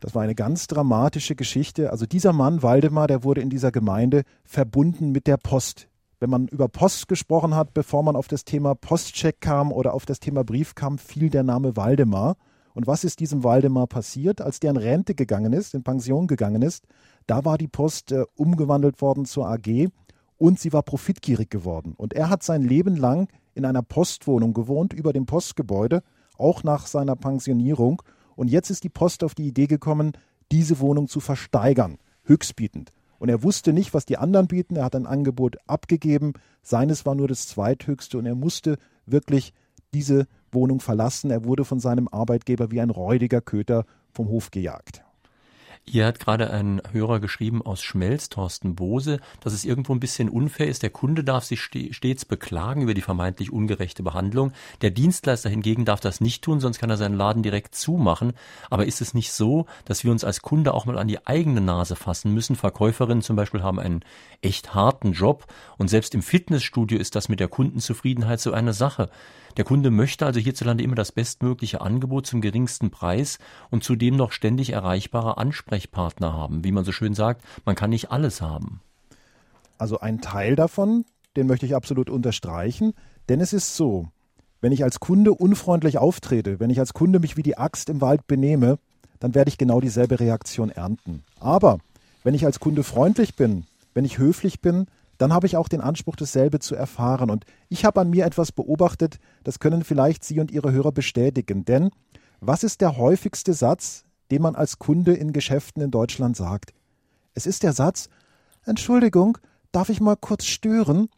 [0.00, 1.90] Das war eine ganz dramatische Geschichte.
[1.90, 5.88] Also dieser Mann, Waldemar, der wurde in dieser Gemeinde verbunden mit der Post.
[6.20, 10.04] Wenn man über Post gesprochen hat, bevor man auf das Thema Postcheck kam oder auf
[10.04, 12.36] das Thema Brief kam, fiel der Name Waldemar.
[12.74, 14.40] Und was ist diesem Waldemar passiert?
[14.40, 16.86] Als der in Rente gegangen ist, in Pension gegangen ist,
[17.26, 19.90] da war die Post äh, umgewandelt worden zur AG
[20.38, 21.94] und sie war profitgierig geworden.
[21.96, 26.02] Und er hat sein Leben lang in einer Postwohnung gewohnt, über dem Postgebäude,
[26.38, 28.02] auch nach seiner Pensionierung.
[28.36, 30.12] Und jetzt ist die Post auf die Idee gekommen,
[30.52, 32.92] diese Wohnung zu versteigern, höchstbietend.
[33.18, 34.76] Und er wusste nicht, was die anderen bieten.
[34.76, 36.34] Er hat ein Angebot abgegeben.
[36.62, 39.52] Seines war nur das zweithöchste und er musste wirklich
[39.92, 41.30] diese Wohnung verlassen.
[41.32, 45.02] Er wurde von seinem Arbeitgeber wie ein räudiger Köter vom Hof gejagt.
[45.90, 50.28] Hier hat gerade ein Hörer geschrieben aus Schmelz, Thorsten Bose, dass es irgendwo ein bisschen
[50.28, 50.82] unfair ist.
[50.82, 54.52] Der Kunde darf sich stets beklagen über die vermeintlich ungerechte Behandlung.
[54.82, 58.34] Der Dienstleister hingegen darf das nicht tun, sonst kann er seinen Laden direkt zumachen.
[58.68, 61.62] Aber ist es nicht so, dass wir uns als Kunde auch mal an die eigene
[61.62, 62.54] Nase fassen müssen?
[62.54, 64.04] Verkäuferinnen zum Beispiel haben einen
[64.42, 65.46] echt harten Job
[65.78, 69.08] und selbst im Fitnessstudio ist das mit der Kundenzufriedenheit so eine Sache.
[69.58, 73.40] Der Kunde möchte also hierzulande immer das bestmögliche Angebot zum geringsten Preis
[73.70, 76.62] und zudem noch ständig erreichbare Ansprechpartner haben.
[76.62, 78.80] Wie man so schön sagt, man kann nicht alles haben.
[79.76, 81.04] Also ein Teil davon,
[81.36, 82.94] den möchte ich absolut unterstreichen,
[83.28, 84.06] denn es ist so,
[84.60, 88.00] wenn ich als Kunde unfreundlich auftrete, wenn ich als Kunde mich wie die Axt im
[88.00, 88.78] Wald benehme,
[89.18, 91.24] dann werde ich genau dieselbe Reaktion ernten.
[91.40, 91.78] Aber
[92.22, 94.86] wenn ich als Kunde freundlich bin, wenn ich höflich bin,
[95.18, 97.30] dann habe ich auch den Anspruch, dasselbe zu erfahren.
[97.30, 101.64] Und ich habe an mir etwas beobachtet, das können vielleicht Sie und Ihre Hörer bestätigen.
[101.64, 101.90] Denn
[102.40, 106.72] was ist der häufigste Satz, den man als Kunde in Geschäften in Deutschland sagt?
[107.34, 108.08] Es ist der Satz,
[108.64, 109.38] Entschuldigung,
[109.72, 111.08] darf ich mal kurz stören?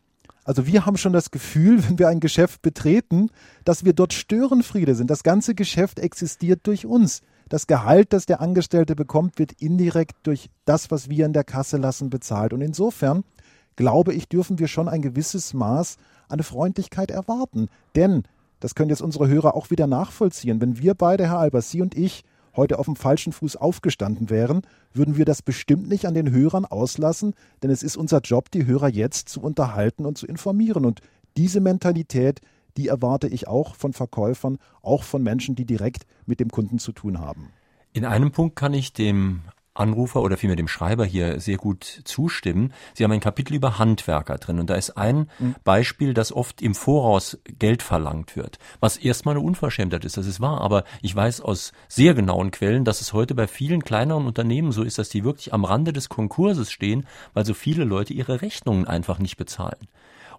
[0.44, 3.30] Also wir haben schon das Gefühl, wenn wir ein Geschäft betreten,
[3.64, 5.10] dass wir dort Störenfriede sind.
[5.10, 7.20] Das ganze Geschäft existiert durch uns.
[7.50, 11.76] Das Gehalt, das der Angestellte bekommt, wird indirekt durch das, was wir in der Kasse
[11.76, 12.52] lassen, bezahlt.
[12.52, 13.24] Und insofern
[13.76, 15.96] glaube ich, dürfen wir schon ein gewisses Maß
[16.28, 17.68] an Freundlichkeit erwarten.
[17.94, 18.24] Denn,
[18.60, 21.96] das können jetzt unsere Hörer auch wieder nachvollziehen, wenn wir beide, Herr Albers, Sie und
[21.96, 22.24] ich,
[22.56, 26.64] heute auf dem falschen Fuß aufgestanden wären, würden wir das bestimmt nicht an den Hörern
[26.64, 30.84] auslassen, denn es ist unser Job, die Hörer jetzt zu unterhalten und zu informieren.
[30.84, 31.00] Und
[31.36, 32.40] diese Mentalität,
[32.76, 36.92] die erwarte ich auch von Verkäufern, auch von Menschen, die direkt mit dem Kunden zu
[36.92, 37.50] tun haben.
[37.92, 39.42] In einem Punkt kann ich dem
[39.80, 42.72] Anrufer oder vielmehr dem Schreiber hier sehr gut zustimmen.
[42.94, 45.56] Sie haben ein Kapitel über Handwerker drin und da ist ein mhm.
[45.64, 50.40] Beispiel, dass oft im Voraus Geld verlangt wird, was erstmal eine Unverschämtheit ist, das ist
[50.40, 54.72] wahr, aber ich weiß aus sehr genauen Quellen, dass es heute bei vielen kleineren Unternehmen
[54.72, 58.42] so ist, dass die wirklich am Rande des Konkurses stehen, weil so viele Leute ihre
[58.42, 59.88] Rechnungen einfach nicht bezahlen.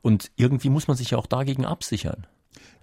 [0.01, 2.25] Und irgendwie muss man sich ja auch dagegen absichern.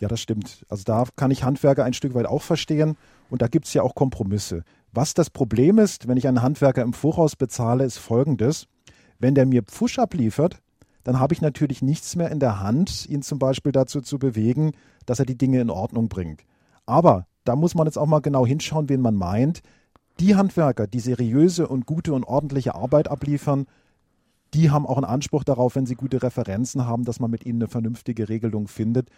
[0.01, 0.65] Ja, das stimmt.
[0.69, 2.97] Also da kann ich Handwerker ein Stück weit auch verstehen
[3.31, 4.65] und da gibt es ja auch Kompromisse.
[4.93, 8.67] Was das Problem ist, wenn ich einen Handwerker im Voraus bezahle, ist folgendes.
[9.19, 10.61] Wenn der mir Pfusch abliefert,
[11.05, 14.73] dann habe ich natürlich nichts mehr in der Hand, ihn zum Beispiel dazu zu bewegen,
[15.07, 16.43] dass er die Dinge in Ordnung bringt.
[16.87, 19.63] Aber da muss man jetzt auch mal genau hinschauen, wen man meint.
[20.21, 23.67] Die Handwerker, die seriöse und gute und ordentliche Arbeit abliefern,
[24.55, 27.63] die haben auch einen Anspruch darauf, wenn sie gute Referenzen haben, dass man mit ihnen
[27.63, 29.11] eine vernünftige Regelung findet.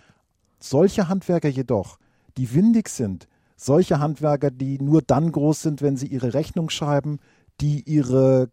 [0.59, 1.99] Solche Handwerker jedoch,
[2.37, 3.29] die windig sind,
[3.61, 7.19] solche Handwerker, die nur dann groß sind, wenn sie ihre Rechnung schreiben,
[7.61, 8.49] die ihre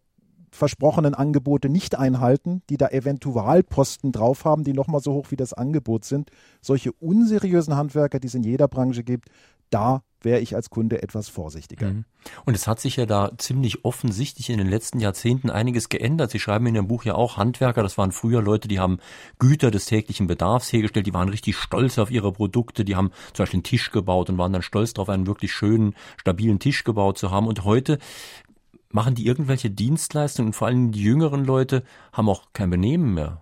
[0.50, 5.52] versprochenen Angebote nicht einhalten, die da Eventualposten drauf haben, die nochmal so hoch wie das
[5.52, 6.30] Angebot sind.
[6.60, 9.28] Solche unseriösen Handwerker, die es in jeder Branche gibt,
[9.70, 11.90] da wäre ich als Kunde etwas vorsichtiger.
[11.90, 12.04] Mhm.
[12.44, 16.30] Und es hat sich ja da ziemlich offensichtlich in den letzten Jahrzehnten einiges geändert.
[16.30, 18.98] Sie schreiben in Ihrem Buch ja auch Handwerker, das waren früher Leute, die haben
[19.38, 23.44] Güter des täglichen Bedarfs hergestellt, die waren richtig stolz auf ihre Produkte, die haben zum
[23.44, 27.18] Beispiel einen Tisch gebaut und waren dann stolz darauf, einen wirklich schönen, stabilen Tisch gebaut
[27.18, 27.46] zu haben.
[27.46, 27.98] Und heute
[28.90, 33.40] machen die irgendwelche Dienstleistungen und vor allem die jüngeren Leute haben auch kein Benehmen mehr.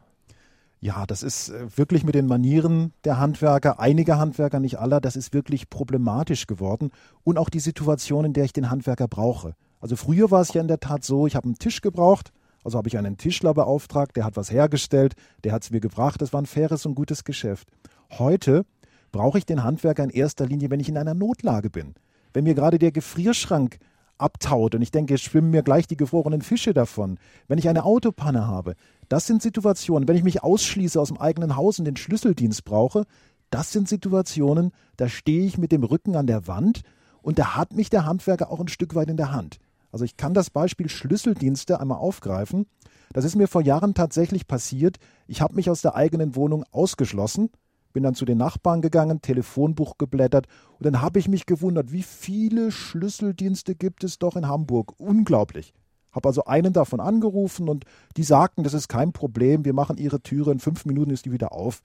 [0.87, 5.16] Ja, das ist äh, wirklich mit den Manieren der Handwerker, einiger Handwerker, nicht aller, das
[5.16, 6.92] ist wirklich problematisch geworden.
[7.25, 9.57] Und auch die Situation, in der ich den Handwerker brauche.
[9.81, 12.31] Also früher war es ja in der Tat so, ich habe einen Tisch gebraucht,
[12.62, 16.22] also habe ich einen Tischler beauftragt, der hat was hergestellt, der hat es mir gebracht,
[16.22, 17.66] das war ein faires und gutes Geschäft.
[18.12, 18.64] Heute
[19.11, 21.94] brauche ich den Handwerker in erster Linie, wenn ich in einer Notlage bin.
[22.33, 23.81] Wenn mir gerade der Gefrierschrank
[24.18, 27.18] abtaut und ich denke, es schwimmen mir gleich die gefrorenen Fische davon.
[27.49, 28.75] Wenn ich eine Autopanne habe,
[29.09, 33.05] das sind Situationen, wenn ich mich ausschließe aus dem eigenen Haus und den Schlüsseldienst brauche,
[33.51, 36.83] das sind Situationen, da stehe ich mit dem Rücken an der Wand
[37.23, 39.59] und da hat mich der Handwerker auch ein Stück weit in der Hand.
[39.92, 42.66] Also ich kann das Beispiel Schlüsseldienste einmal aufgreifen.
[43.12, 44.99] Das ist mir vor Jahren tatsächlich passiert.
[45.27, 47.51] Ich habe mich aus der eigenen Wohnung ausgeschlossen,
[47.92, 52.03] bin dann zu den Nachbarn gegangen, Telefonbuch geblättert und dann habe ich mich gewundert, wie
[52.03, 54.92] viele Schlüsseldienste gibt es doch in Hamburg.
[54.99, 55.73] Unglaublich.
[56.12, 57.85] Habe also einen davon angerufen und
[58.16, 61.33] die sagten, das ist kein Problem, wir machen ihre Türe, in fünf Minuten ist die
[61.33, 61.83] wieder auf.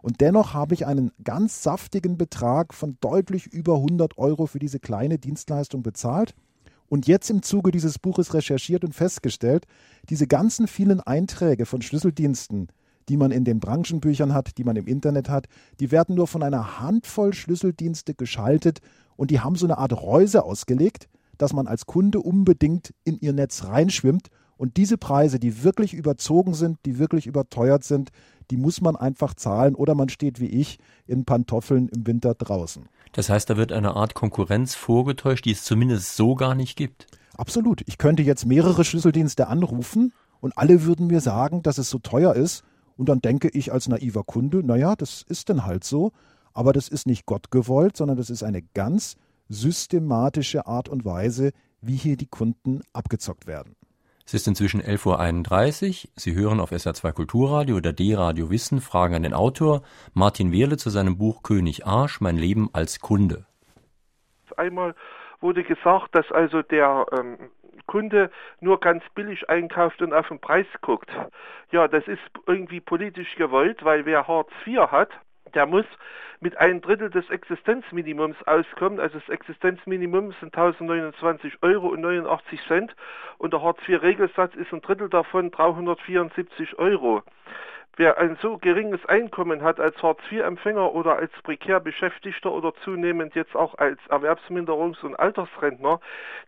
[0.00, 4.78] Und dennoch habe ich einen ganz saftigen Betrag von deutlich über 100 Euro für diese
[4.78, 6.34] kleine Dienstleistung bezahlt
[6.88, 9.66] und jetzt im Zuge dieses Buches recherchiert und festgestellt,
[10.10, 12.68] diese ganzen vielen Einträge von Schlüsseldiensten,
[13.08, 15.46] die man in den Branchenbüchern hat, die man im Internet hat,
[15.80, 18.80] die werden nur von einer Handvoll Schlüsseldienste geschaltet
[19.16, 21.08] und die haben so eine Art Reuse ausgelegt,
[21.38, 24.28] dass man als Kunde unbedingt in ihr Netz reinschwimmt.
[24.56, 28.10] Und diese Preise, die wirklich überzogen sind, die wirklich überteuert sind,
[28.50, 32.88] die muss man einfach zahlen oder man steht wie ich in Pantoffeln im Winter draußen.
[33.12, 37.06] Das heißt, da wird eine Art Konkurrenz vorgetäuscht, die es zumindest so gar nicht gibt.
[37.36, 37.82] Absolut.
[37.86, 42.34] Ich könnte jetzt mehrere Schlüsseldienste anrufen und alle würden mir sagen, dass es so teuer
[42.34, 42.64] ist.
[42.96, 46.12] Und dann denke ich als naiver Kunde, naja, das ist denn halt so.
[46.52, 49.16] Aber das ist nicht Gott gewollt, sondern das ist eine ganz
[49.48, 53.76] systematische Art und Weise, wie hier die Kunden abgezockt werden.
[54.26, 56.10] Es ist inzwischen 11.31 Uhr.
[56.16, 59.82] Sie hören auf SR2 Kulturradio oder D-Radio Wissen Fragen an den Autor
[60.14, 63.44] Martin Wehrle zu seinem Buch König Arsch, mein Leben als Kunde.
[64.56, 64.94] Einmal
[65.40, 67.36] wurde gesagt, dass also der ähm,
[67.86, 68.30] Kunde
[68.60, 71.10] nur ganz billig einkauft und auf den Preis guckt.
[71.70, 75.10] Ja, das ist irgendwie politisch gewollt, weil wer Hartz IV hat,
[75.54, 75.86] der muss
[76.40, 79.00] mit einem Drittel des Existenzminimums auskommen.
[79.00, 82.94] Also das Existenzminimum sind 1029 Euro und 89 Cent
[83.38, 87.22] und der Hartz-IV-Regelsatz ist ein Drittel davon 374 Euro.
[87.96, 93.54] Wer ein so geringes Einkommen hat als Hartz-IV-Empfänger oder als prekär Beschäftigter oder zunehmend jetzt
[93.54, 96.00] auch als Erwerbsminderungs- und Altersrentner,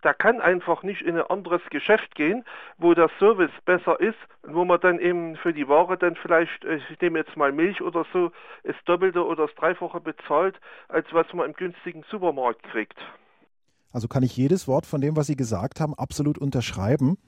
[0.02, 2.44] der kann einfach nicht in ein anderes Geschäft gehen,
[2.78, 6.64] wo der Service besser ist und wo man dann eben für die Ware dann vielleicht,
[6.64, 8.32] äh, ich nehme jetzt mal Milch oder so,
[8.64, 12.98] das Doppelte oder das Dreifache bezahlt, als was man im günstigen Supermarkt kriegt.
[13.92, 17.18] Also kann ich jedes Wort von dem, was Sie gesagt haben, absolut unterschreiben.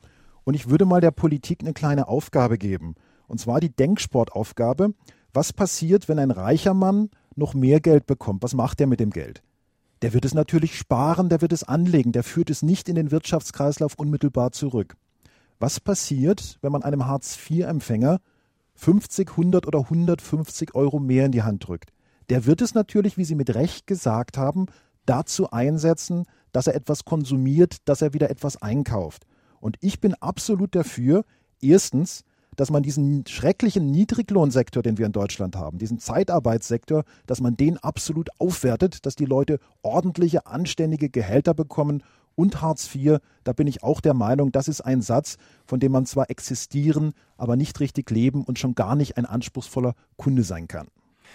[0.44, 2.94] Und ich würde mal der Politik eine kleine Aufgabe geben.
[3.28, 4.94] Und zwar die Denksportaufgabe.
[5.32, 8.42] Was passiert, wenn ein reicher Mann noch mehr Geld bekommt?
[8.42, 9.42] Was macht er mit dem Geld?
[10.02, 13.10] Der wird es natürlich sparen, der wird es anlegen, der führt es nicht in den
[13.10, 14.96] Wirtschaftskreislauf unmittelbar zurück.
[15.58, 18.20] Was passiert, wenn man einem Hartz-IV-Empfänger
[18.74, 21.92] 50, 100 oder 150 Euro mehr in die Hand drückt?
[22.30, 24.66] Der wird es natürlich, wie Sie mit Recht gesagt haben,
[25.04, 29.26] dazu einsetzen, dass er etwas konsumiert, dass er wieder etwas einkauft.
[29.60, 31.24] Und ich bin absolut dafür,
[31.60, 32.24] erstens,
[32.58, 37.78] dass man diesen schrecklichen Niedriglohnsektor, den wir in Deutschland haben, diesen Zeitarbeitssektor, dass man den
[37.78, 42.02] absolut aufwertet, dass die Leute ordentliche, anständige Gehälter bekommen
[42.34, 45.92] und Hartz IV, da bin ich auch der Meinung, das ist ein Satz, von dem
[45.92, 50.66] man zwar existieren, aber nicht richtig leben und schon gar nicht ein anspruchsvoller Kunde sein
[50.66, 50.88] kann.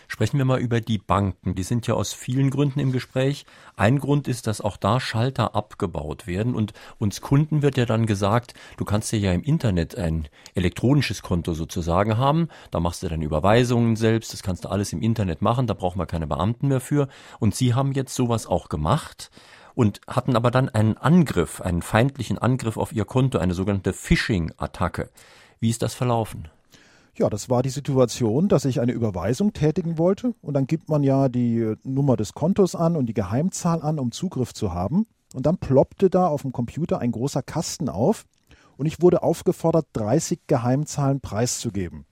[0.07, 1.55] Sprechen wir mal über die Banken.
[1.55, 3.45] Die sind ja aus vielen Gründen im Gespräch.
[3.75, 8.05] Ein Grund ist, dass auch da Schalter abgebaut werden und uns Kunden wird ja dann
[8.05, 12.49] gesagt, du kannst ja im Internet ein elektronisches Konto sozusagen haben.
[12.71, 14.33] Da machst du dann Überweisungen selbst.
[14.33, 15.67] Das kannst du alles im Internet machen.
[15.67, 17.07] Da brauchen wir keine Beamten mehr für.
[17.39, 19.31] Und Sie haben jetzt sowas auch gemacht
[19.75, 25.09] und hatten aber dann einen Angriff, einen feindlichen Angriff auf Ihr Konto, eine sogenannte Phishing-Attacke.
[25.59, 26.49] Wie ist das verlaufen?
[27.15, 31.03] Ja, das war die Situation, dass ich eine Überweisung tätigen wollte und dann gibt man
[31.03, 35.05] ja die Nummer des Kontos an und die Geheimzahl an, um Zugriff zu haben.
[35.35, 38.25] Und dann ploppte da auf dem Computer ein großer Kasten auf
[38.77, 42.05] und ich wurde aufgefordert, 30 Geheimzahlen preiszugeben.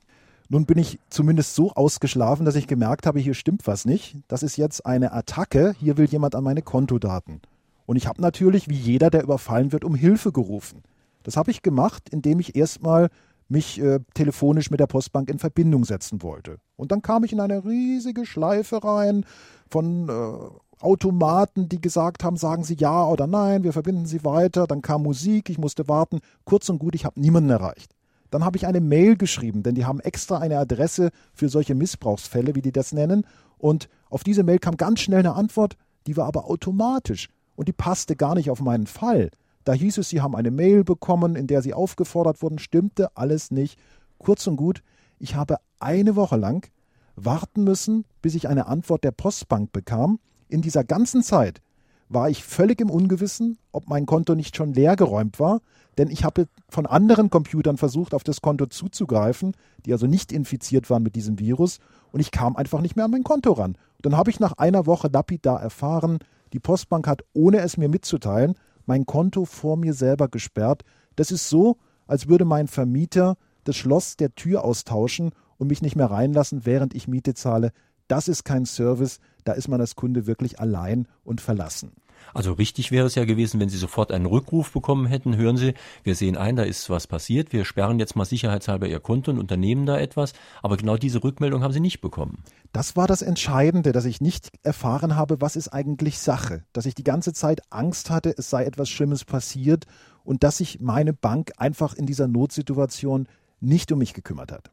[0.49, 4.17] Nun bin ich zumindest so ausgeschlafen, dass ich gemerkt habe, hier stimmt was nicht.
[4.27, 7.41] Das ist jetzt eine Attacke, hier will jemand an meine Kontodaten.
[7.87, 10.83] Und ich habe natürlich, wie jeder, der überfallen wird, um Hilfe gerufen.
[11.23, 13.09] Das habe ich gemacht, indem ich erstmal
[13.51, 16.57] mich äh, telefonisch mit der Postbank in Verbindung setzen wollte.
[16.77, 19.25] Und dann kam ich in eine riesige Schleife rein
[19.69, 24.67] von äh, Automaten, die gesagt haben, sagen Sie ja oder nein, wir verbinden Sie weiter.
[24.67, 26.21] Dann kam Musik, ich musste warten.
[26.45, 27.93] Kurz und gut, ich habe niemanden erreicht.
[28.31, 32.55] Dann habe ich eine Mail geschrieben, denn die haben extra eine Adresse für solche Missbrauchsfälle,
[32.55, 33.27] wie die das nennen.
[33.57, 35.75] Und auf diese Mail kam ganz schnell eine Antwort,
[36.07, 39.29] die war aber automatisch und die passte gar nicht auf meinen Fall.
[39.63, 43.51] Da hieß es, sie haben eine Mail bekommen, in der sie aufgefordert wurden, stimmte alles
[43.51, 43.79] nicht.
[44.17, 44.83] Kurz und gut,
[45.19, 46.69] ich habe eine Woche lang
[47.15, 50.19] warten müssen, bis ich eine Antwort der Postbank bekam.
[50.47, 51.61] In dieser ganzen Zeit
[52.09, 55.61] war ich völlig im Ungewissen, ob mein Konto nicht schon leergeräumt war,
[55.97, 59.53] denn ich habe von anderen Computern versucht, auf das Konto zuzugreifen,
[59.85, 61.79] die also nicht infiziert waren mit diesem Virus,
[62.11, 63.77] und ich kam einfach nicht mehr an mein Konto ran.
[64.01, 66.19] Dann habe ich nach einer Woche lapidar erfahren,
[66.51, 68.55] die Postbank hat, ohne es mir mitzuteilen,
[68.91, 70.83] mein Konto vor mir selber gesperrt.
[71.15, 71.77] Das ist so,
[72.07, 76.93] als würde mein Vermieter das Schloss der Tür austauschen und mich nicht mehr reinlassen, während
[76.93, 77.71] ich Miete zahle.
[78.09, 81.93] Das ist kein Service, da ist man als Kunde wirklich allein und verlassen.
[82.33, 85.35] Also richtig wäre es ja gewesen, wenn Sie sofort einen Rückruf bekommen hätten.
[85.35, 87.53] Hören Sie, wir sehen ein, da ist was passiert.
[87.53, 90.33] Wir sperren jetzt mal sicherheitshalber Ihr Konto und unternehmen da etwas.
[90.61, 92.43] Aber genau diese Rückmeldung haben Sie nicht bekommen.
[92.71, 96.63] Das war das Entscheidende, dass ich nicht erfahren habe, was ist eigentlich Sache.
[96.73, 99.85] Dass ich die ganze Zeit Angst hatte, es sei etwas Schlimmes passiert
[100.23, 103.27] und dass sich meine Bank einfach in dieser Notsituation
[103.59, 104.71] nicht um mich gekümmert hat.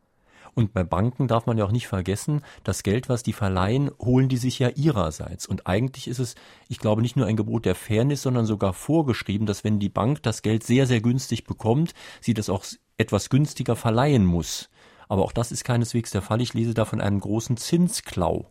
[0.55, 4.29] Und bei Banken darf man ja auch nicht vergessen, das Geld, was die verleihen, holen
[4.29, 5.47] die sich ja ihrerseits.
[5.47, 6.35] Und eigentlich ist es,
[6.69, 10.23] ich glaube, nicht nur ein Gebot der Fairness, sondern sogar vorgeschrieben, dass wenn die Bank
[10.23, 12.65] das Geld sehr, sehr günstig bekommt, sie das auch
[12.97, 14.69] etwas günstiger verleihen muss.
[15.09, 16.41] Aber auch das ist keineswegs der Fall.
[16.41, 18.51] Ich lese da von einem großen Zinsklau.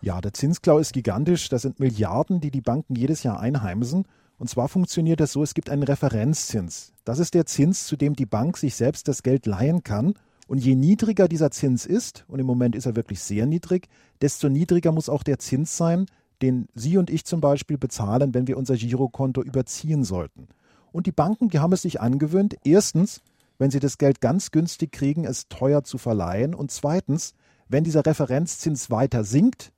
[0.00, 1.48] Ja, der Zinsklau ist gigantisch.
[1.48, 4.04] Das sind Milliarden, die die Banken jedes Jahr einheimsen.
[4.38, 6.92] Und zwar funktioniert das so, es gibt einen Referenzzins.
[7.04, 10.14] Das ist der Zins, zu dem die Bank sich selbst das Geld leihen kann.
[10.46, 13.88] Und je niedriger dieser Zins ist, und im Moment ist er wirklich sehr niedrig,
[14.20, 16.06] desto niedriger muss auch der Zins sein,
[16.42, 20.48] den Sie und ich zum Beispiel bezahlen, wenn wir unser Girokonto überziehen sollten.
[20.92, 23.22] Und die Banken, die haben es sich angewöhnt, erstens,
[23.58, 27.34] wenn sie das Geld ganz günstig kriegen, es teuer zu verleihen, und zweitens,
[27.68, 29.72] wenn dieser Referenzzins weiter sinkt,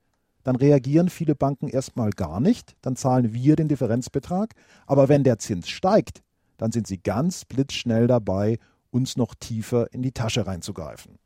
[0.44, 4.54] dann reagieren viele Banken erstmal gar nicht, dann zahlen wir den Differenzbetrag,
[4.87, 6.22] aber wenn der Zins steigt,
[6.57, 8.59] dann sind sie ganz blitzschnell dabei
[8.90, 11.18] uns noch tiefer in die Tasche reinzugreifen.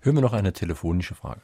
[0.00, 1.42] Hören wir noch eine telefonische Frage.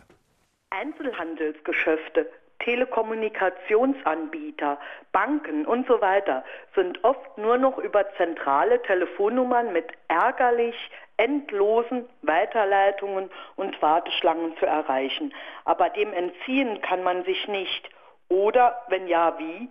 [0.70, 2.28] Einzelhandelsgeschäfte,
[2.60, 4.78] Telekommunikationsanbieter,
[5.12, 6.42] Banken und so weiter
[6.74, 10.74] sind oft nur noch über zentrale Telefonnummern mit ärgerlich
[11.16, 15.32] endlosen Weiterleitungen und Warteschlangen zu erreichen.
[15.64, 17.88] Aber dem entziehen kann man sich nicht.
[18.28, 19.68] Oder, wenn ja, wie?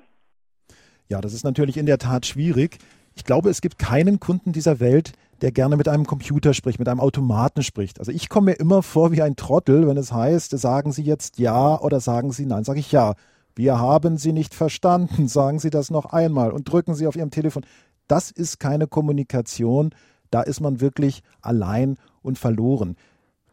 [1.09, 2.77] Ja, das ist natürlich in der Tat schwierig.
[3.15, 6.87] Ich glaube, es gibt keinen Kunden dieser Welt, der gerne mit einem Computer spricht, mit
[6.87, 7.99] einem Automaten spricht.
[7.99, 11.37] Also ich komme mir immer vor wie ein Trottel, wenn es heißt, sagen Sie jetzt
[11.37, 12.63] ja oder sagen Sie nein.
[12.63, 13.15] Sage ich ja.
[13.53, 15.27] Wir haben Sie nicht verstanden.
[15.27, 17.65] Sagen Sie das noch einmal und drücken Sie auf Ihrem Telefon.
[18.07, 19.93] Das ist keine Kommunikation.
[20.31, 22.95] Da ist man wirklich allein und verloren.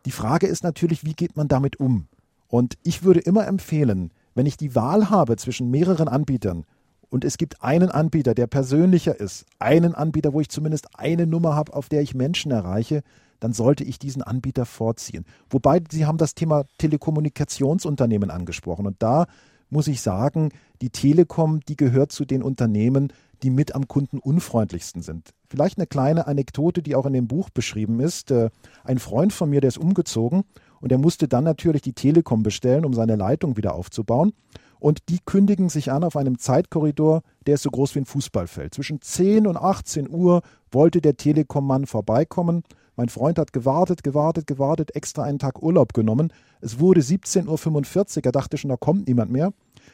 [0.07, 2.07] Die Frage ist natürlich, wie geht man damit um?
[2.47, 6.67] Und ich würde immer empfehlen, wenn ich die Wahl habe zwischen mehreren Anbietern,
[7.11, 11.55] und es gibt einen Anbieter, der persönlicher ist, einen Anbieter, wo ich zumindest eine Nummer
[11.55, 13.03] habe, auf der ich Menschen erreiche,
[13.41, 15.25] dann sollte ich diesen Anbieter vorziehen.
[15.49, 19.27] Wobei Sie haben das Thema Telekommunikationsunternehmen angesprochen und da
[19.71, 20.51] muss ich sagen,
[20.83, 25.31] die Telekom, die gehört zu den Unternehmen, die mit am Kunden unfreundlichsten sind.
[25.49, 28.31] Vielleicht eine kleine Anekdote, die auch in dem Buch beschrieben ist.
[28.31, 28.51] Äh,
[28.85, 30.45] ein Freund von mir, der ist umgezogen
[30.81, 34.33] und er musste dann natürlich die Telekom bestellen, um seine Leitung wieder aufzubauen.
[34.81, 38.75] Und die kündigen sich an auf einem Zeitkorridor, der ist so groß wie ein Fußballfeld.
[38.75, 42.65] Zwischen 10 und 18 Uhr wollte der Telekom-Mann vorbeikommen.
[42.97, 46.33] Mein Freund hat gewartet, gewartet, gewartet, extra einen Tag Urlaub genommen.
[46.61, 49.53] Es wurde 17.45 Uhr, er dachte schon, da kommt niemand mehr.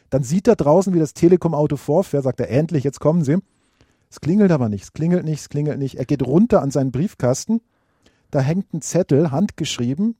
[0.09, 3.37] Dann sieht er draußen, wie das Telekom-Auto vorfährt, sagt er, endlich, jetzt kommen sie.
[4.09, 5.95] Es klingelt aber nicht, es klingelt nicht, es klingelt nicht.
[5.95, 7.61] Er geht runter an seinen Briefkasten.
[8.31, 10.15] Da hängt ein Zettel, handgeschrieben,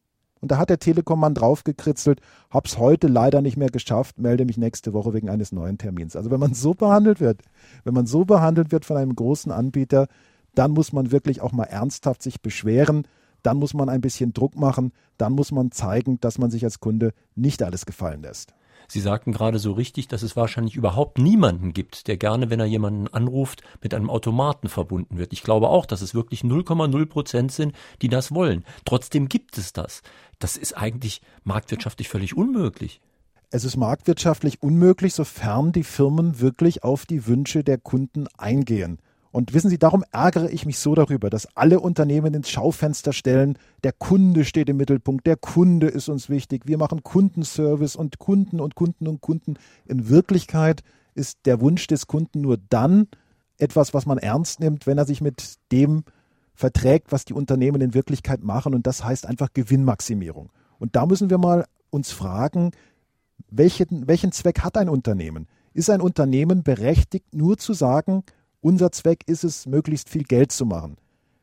[0.48, 4.93] und da hat der Telekom-Mann draufgekritzelt, hab's heute leider nicht mehr geschafft, melde mich nächste
[4.93, 6.16] Woche wegen eines neuen Termins.
[6.16, 7.41] Also wenn man so behandelt wird,
[7.84, 10.08] wenn man so behandelt wird von einem großen Anbieter,
[10.56, 13.06] dann muss man wirklich auch mal ernsthaft sich beschweren,
[13.43, 16.80] dann muss man ein bisschen Druck machen, dann muss man zeigen, dass man sich als
[16.80, 18.54] Kunde nicht alles gefallen lässt.
[18.88, 22.65] Sie sagten gerade so richtig, dass es wahrscheinlich überhaupt niemanden gibt, der gerne, wenn er
[22.65, 25.33] jemanden anruft, mit einem Automaten verbunden wird.
[25.33, 28.63] Ich glaube auch, dass es wirklich 0,0 Prozent sind, die das wollen.
[28.85, 30.01] Trotzdem gibt es das.
[30.39, 33.01] Das ist eigentlich marktwirtschaftlich völlig unmöglich.
[33.49, 38.99] Es ist marktwirtschaftlich unmöglich, sofern die Firmen wirklich auf die Wünsche der Kunden eingehen.
[39.38, 43.59] Und wissen Sie, darum ärgere ich mich so darüber, dass alle Unternehmen ins Schaufenster stellen,
[43.83, 48.59] der Kunde steht im Mittelpunkt, der Kunde ist uns wichtig, wir machen Kundenservice und Kunden
[48.59, 49.59] und Kunden und Kunden.
[49.85, 50.81] In Wirklichkeit
[51.13, 53.09] ist der Wunsch des Kunden nur dann
[53.59, 56.03] etwas, was man ernst nimmt, wenn er sich mit dem
[56.55, 58.73] verträgt, was die Unternehmen in Wirklichkeit machen.
[58.73, 60.51] Und das heißt einfach Gewinnmaximierung.
[60.79, 62.71] Und da müssen wir mal uns fragen,
[63.51, 65.45] welchen, welchen Zweck hat ein Unternehmen?
[65.75, 68.23] Ist ein Unternehmen berechtigt, nur zu sagen,
[68.62, 70.97] unser Zweck ist es, möglichst viel Geld zu machen.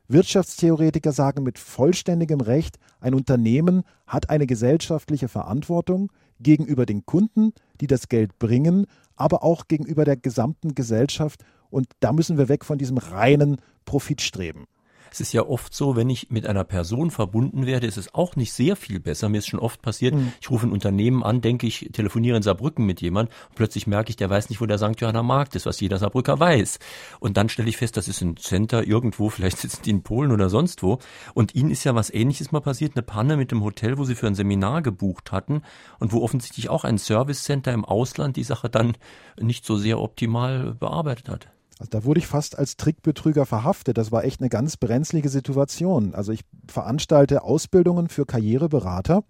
[0.08, 7.86] Wirtschaftstheoretiker sagen mit vollständigem Recht, ein Unternehmen hat eine gesellschaftliche Verantwortung gegenüber den Kunden, die
[7.86, 8.86] das Geld bringen,
[9.16, 11.44] aber auch gegenüber der gesamten Gesellschaft.
[11.70, 13.56] Und da müssen wir weg von diesem reinen
[13.86, 14.66] Profitstreben.
[15.14, 18.34] Es ist ja oft so, wenn ich mit einer Person verbunden werde, ist es auch
[18.34, 19.28] nicht sehr viel besser.
[19.28, 20.32] Mir ist schon oft passiert, mhm.
[20.40, 24.10] ich rufe ein Unternehmen an, denke ich, telefoniere in Saarbrücken mit jemand und plötzlich merke
[24.10, 25.00] ich, der weiß nicht, wo der St.
[25.00, 26.80] Johanna Markt ist, was jeder Saarbrücker weiß.
[27.20, 30.32] Und dann stelle ich fest, das ist ein Center irgendwo, vielleicht sitzen die in Polen
[30.32, 30.98] oder sonst wo.
[31.32, 34.16] Und ihnen ist ja was ähnliches mal passiert, eine Panne mit dem Hotel, wo sie
[34.16, 35.62] für ein Seminar gebucht hatten
[36.00, 38.96] und wo offensichtlich auch ein Service Center im Ausland die Sache dann
[39.40, 41.53] nicht so sehr optimal bearbeitet hat.
[41.84, 43.98] Also da wurde ich fast als Trickbetrüger verhaftet.
[43.98, 46.14] Das war echt eine ganz brenzlige Situation.
[46.14, 49.22] Also ich veranstalte Ausbildungen für Karriereberater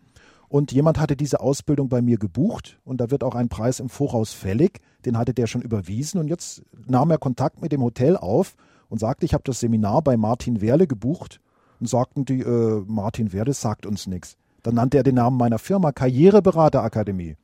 [0.48, 3.88] und jemand hatte diese Ausbildung bei mir gebucht und da wird auch ein Preis im
[3.88, 4.78] Voraus fällig.
[5.04, 8.54] Den hatte der schon überwiesen und jetzt nahm er Kontakt mit dem Hotel auf
[8.88, 11.40] und sagte, ich habe das Seminar bei Martin Werle gebucht
[11.80, 14.36] und sagten die, äh, Martin Werle sagt uns nichts.
[14.62, 17.34] Dann nannte er den Namen meiner Firma Karriereberaterakademie.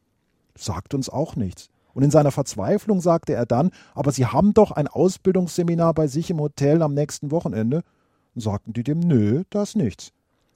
[0.57, 1.69] Sagt uns auch nichts.
[1.95, 6.31] Und in seiner Verzweiflung sagte er dann, aber Sie haben doch ein Ausbildungsseminar bei sich
[6.31, 7.83] im Hotel am nächsten Wochenende.
[8.35, 10.13] Und sagten die dem, nö, das nichts.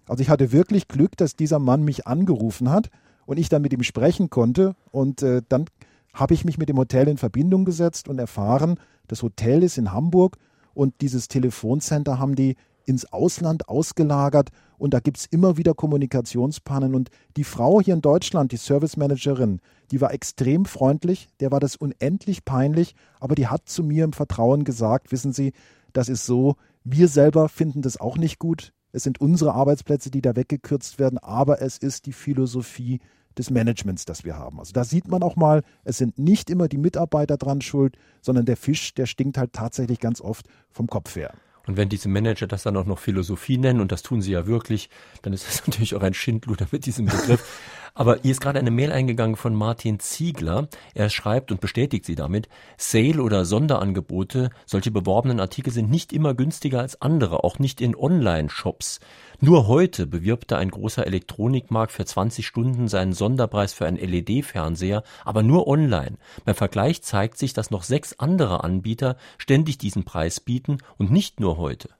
[0.06, 2.90] Also ich hatte wirklich Glück, dass dieser Mann mich angerufen hat
[3.26, 4.76] und ich dann mit ihm sprechen konnte.
[4.92, 5.66] Und äh, dann
[6.12, 8.78] habe ich mich mit dem Hotel in Verbindung gesetzt und erfahren,
[9.08, 10.38] das Hotel ist in Hamburg
[10.72, 12.56] und dieses Telefoncenter haben die
[12.86, 16.94] ins Ausland ausgelagert und da gibt es immer wieder Kommunikationspannen.
[16.94, 19.60] Und die Frau hier in Deutschland, die Service Managerin,
[19.90, 24.12] die war extrem freundlich, der war das unendlich peinlich, aber die hat zu mir im
[24.12, 25.52] Vertrauen gesagt, wissen Sie,
[25.92, 28.72] das ist so, wir selber finden das auch nicht gut.
[28.92, 33.00] Es sind unsere Arbeitsplätze, die da weggekürzt werden, aber es ist die Philosophie
[33.38, 34.60] des Managements, das wir haben.
[34.60, 38.44] Also da sieht man auch mal, es sind nicht immer die Mitarbeiter dran schuld, sondern
[38.44, 41.32] der Fisch, der stinkt halt tatsächlich ganz oft vom Kopf her.
[41.66, 44.46] Und wenn diese Manager das dann auch noch Philosophie nennen, und das tun sie ja
[44.46, 44.90] wirklich,
[45.22, 47.60] dann ist das natürlich auch ein Schindluder mit diesem Begriff.
[47.96, 50.66] Aber hier ist gerade eine Mail eingegangen von Martin Ziegler.
[50.94, 56.34] Er schreibt und bestätigt sie damit, Sale oder Sonderangebote, solche beworbenen Artikel sind nicht immer
[56.34, 58.98] günstiger als andere, auch nicht in Online-Shops.
[59.40, 65.04] Nur heute bewirbt da ein großer Elektronikmarkt für 20 Stunden seinen Sonderpreis für einen LED-Fernseher,
[65.24, 66.18] aber nur online.
[66.44, 71.38] Beim Vergleich zeigt sich, dass noch sechs andere Anbieter ständig diesen Preis bieten und nicht
[71.38, 71.90] nur heute.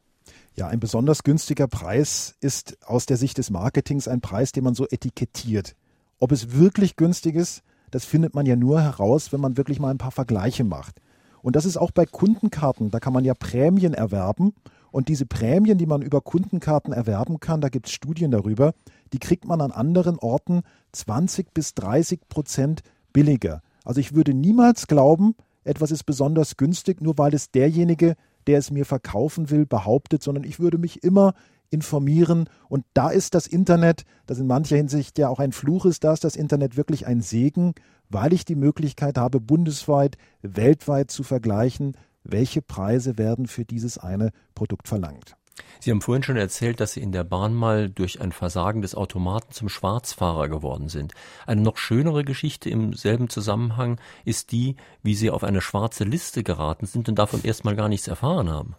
[0.57, 4.74] Ja, ein besonders günstiger Preis ist aus der Sicht des Marketings ein Preis, den man
[4.74, 5.76] so etikettiert.
[6.18, 9.90] Ob es wirklich günstig ist, das findet man ja nur heraus, wenn man wirklich mal
[9.90, 11.00] ein paar Vergleiche macht.
[11.42, 12.90] Und das ist auch bei Kundenkarten.
[12.90, 14.54] Da kann man ja Prämien erwerben.
[14.90, 18.74] Und diese Prämien, die man über Kundenkarten erwerben kann, da gibt es Studien darüber,
[19.12, 20.62] die kriegt man an anderen Orten
[20.92, 22.80] 20 bis 30 Prozent
[23.12, 23.60] billiger.
[23.84, 25.34] Also ich würde niemals glauben,
[25.64, 30.44] etwas ist besonders günstig, nur weil es derjenige, der es mir verkaufen will, behauptet, sondern
[30.44, 31.34] ich würde mich immer
[31.75, 32.49] informieren.
[32.68, 36.12] Und da ist das Internet, das in mancher Hinsicht ja auch ein Fluch ist, da
[36.12, 37.75] ist das Internet wirklich ein Segen,
[38.09, 44.31] weil ich die Möglichkeit habe, bundesweit, weltweit zu vergleichen, welche Preise werden für dieses eine
[44.55, 45.37] Produkt verlangt.
[45.81, 48.95] Sie haben vorhin schon erzählt, dass Sie in der Bahn mal durch ein Versagen des
[48.95, 51.12] Automaten zum Schwarzfahrer geworden sind.
[51.47, 56.43] Eine noch schönere Geschichte im selben Zusammenhang ist die, wie Sie auf eine schwarze Liste
[56.43, 58.75] geraten sind und davon erstmal gar nichts erfahren haben.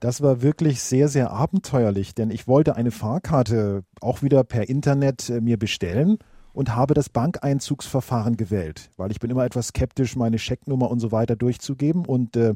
[0.00, 5.30] Das war wirklich sehr, sehr abenteuerlich, denn ich wollte eine Fahrkarte auch wieder per Internet
[5.30, 6.18] äh, mir bestellen
[6.52, 11.12] und habe das Bankeinzugsverfahren gewählt, weil ich bin immer etwas skeptisch, meine Schecknummer und so
[11.12, 12.04] weiter durchzugeben.
[12.04, 12.54] Und äh,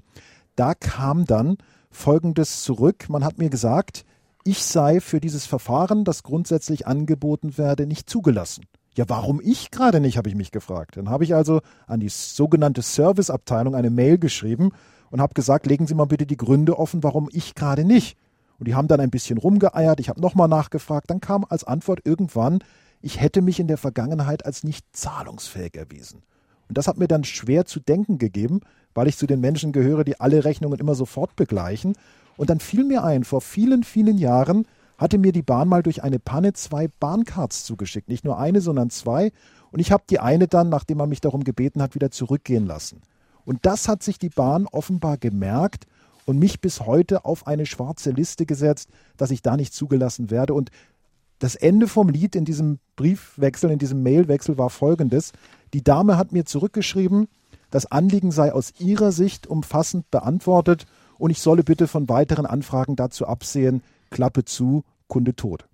[0.54, 1.56] da kam dann
[1.90, 3.08] Folgendes zurück.
[3.08, 4.04] Man hat mir gesagt,
[4.44, 8.64] ich sei für dieses Verfahren, das grundsätzlich angeboten werde, nicht zugelassen.
[8.96, 10.96] Ja, warum ich gerade nicht, habe ich mich gefragt.
[10.96, 14.72] Dann habe ich also an die sogenannte Serviceabteilung eine Mail geschrieben
[15.10, 18.16] und habe gesagt, legen Sie mal bitte die Gründe offen, warum ich gerade nicht.
[18.58, 22.00] Und die haben dann ein bisschen rumgeeiert, ich habe nochmal nachgefragt, dann kam als Antwort
[22.04, 22.58] irgendwann,
[23.00, 26.22] ich hätte mich in der Vergangenheit als nicht zahlungsfähig erwiesen.
[26.68, 28.60] Und das hat mir dann schwer zu denken gegeben,
[28.94, 31.96] weil ich zu den Menschen gehöre, die alle Rechnungen immer sofort begleichen.
[32.36, 34.66] Und dann fiel mir ein, vor vielen, vielen Jahren
[34.98, 38.08] hatte mir die Bahn mal durch eine Panne zwei Bahncards zugeschickt.
[38.08, 39.32] Nicht nur eine, sondern zwei.
[39.72, 43.00] Und ich habe die eine dann, nachdem man mich darum gebeten hat, wieder zurückgehen lassen.
[43.44, 45.86] Und das hat sich die Bahn offenbar gemerkt
[46.26, 50.54] und mich bis heute auf eine schwarze Liste gesetzt, dass ich da nicht zugelassen werde.
[50.54, 50.70] Und
[51.38, 55.32] das Ende vom Lied in diesem Briefwechsel, in diesem Mailwechsel war folgendes.
[55.72, 57.28] Die Dame hat mir zurückgeschrieben,
[57.70, 60.86] das Anliegen sei aus ihrer Sicht umfassend beantwortet
[61.18, 63.82] und ich solle bitte von weiteren Anfragen dazu absehen.
[64.10, 65.69] Klappe zu, Kunde tot.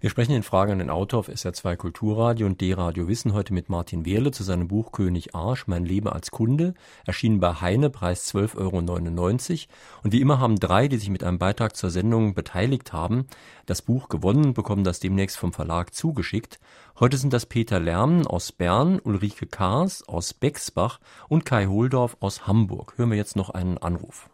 [0.00, 3.68] Wir sprechen in Fragen an den Autor auf SR2 Kulturradio und D-Radio Wissen heute mit
[3.68, 6.74] Martin Wehrle zu seinem Buch König Arsch, mein Leben als Kunde,
[7.06, 10.00] erschienen bei Heine, Preis 12,99 Euro.
[10.02, 13.26] Und wie immer haben drei, die sich mit einem Beitrag zur Sendung beteiligt haben,
[13.64, 16.60] das Buch gewonnen und bekommen das demnächst vom Verlag zugeschickt.
[17.00, 22.46] Heute sind das Peter Lärmen aus Bern, Ulrike Kaas aus Bexbach und Kai Holdorf aus
[22.46, 22.94] Hamburg.
[22.96, 24.28] Hören wir jetzt noch einen Anruf.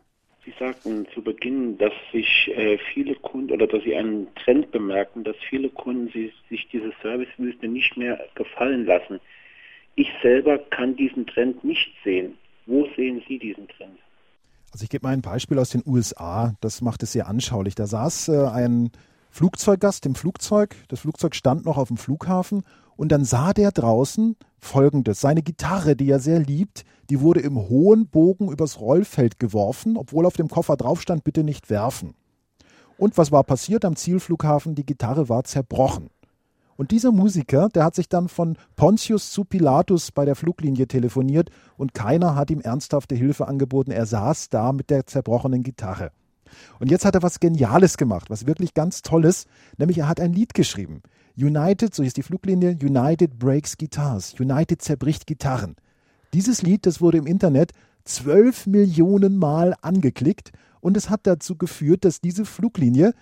[0.45, 5.23] Sie sagten zu Beginn, dass sich äh, viele Kunden oder dass Sie einen Trend bemerken,
[5.23, 9.21] dass viele Kunden sich, sich diese Servicewüste nicht mehr gefallen lassen.
[9.95, 12.39] Ich selber kann diesen Trend nicht sehen.
[12.67, 13.99] Wo sehen Sie diesen Trend?
[14.73, 17.75] Also ich gebe mal ein Beispiel aus den USA, das macht es sehr anschaulich.
[17.75, 18.91] Da saß äh, ein
[19.31, 22.65] Flugzeuggast im Flugzeug, das Flugzeug stand noch auf dem Flughafen
[22.97, 25.21] und dann sah der draußen Folgendes.
[25.21, 30.27] Seine Gitarre, die er sehr liebt, die wurde im hohen Bogen übers Rollfeld geworfen, obwohl
[30.27, 32.15] auf dem Koffer drauf stand, bitte nicht werfen.
[32.97, 34.75] Und was war passiert am Zielflughafen?
[34.75, 36.11] Die Gitarre war zerbrochen.
[36.77, 41.51] Und dieser Musiker, der hat sich dann von Pontius zu Pilatus bei der Fluglinie telefoniert
[41.77, 43.91] und keiner hat ihm ernsthafte Hilfe angeboten.
[43.91, 46.13] Er saß da mit der zerbrochenen Gitarre.
[46.81, 49.47] Und jetzt hat er was Geniales gemacht, was wirklich ganz Tolles,
[49.79, 51.03] nämlich er hat ein Lied geschrieben.
[51.37, 54.35] United, so ist die Fluglinie, United Breaks Guitars.
[54.39, 55.77] United zerbricht Gitarren.
[56.35, 57.73] Dieses Lied, das wurde im Internet
[58.05, 63.15] zwölf Millionen Mal angeklickt und es hat dazu geführt, dass diese Fluglinie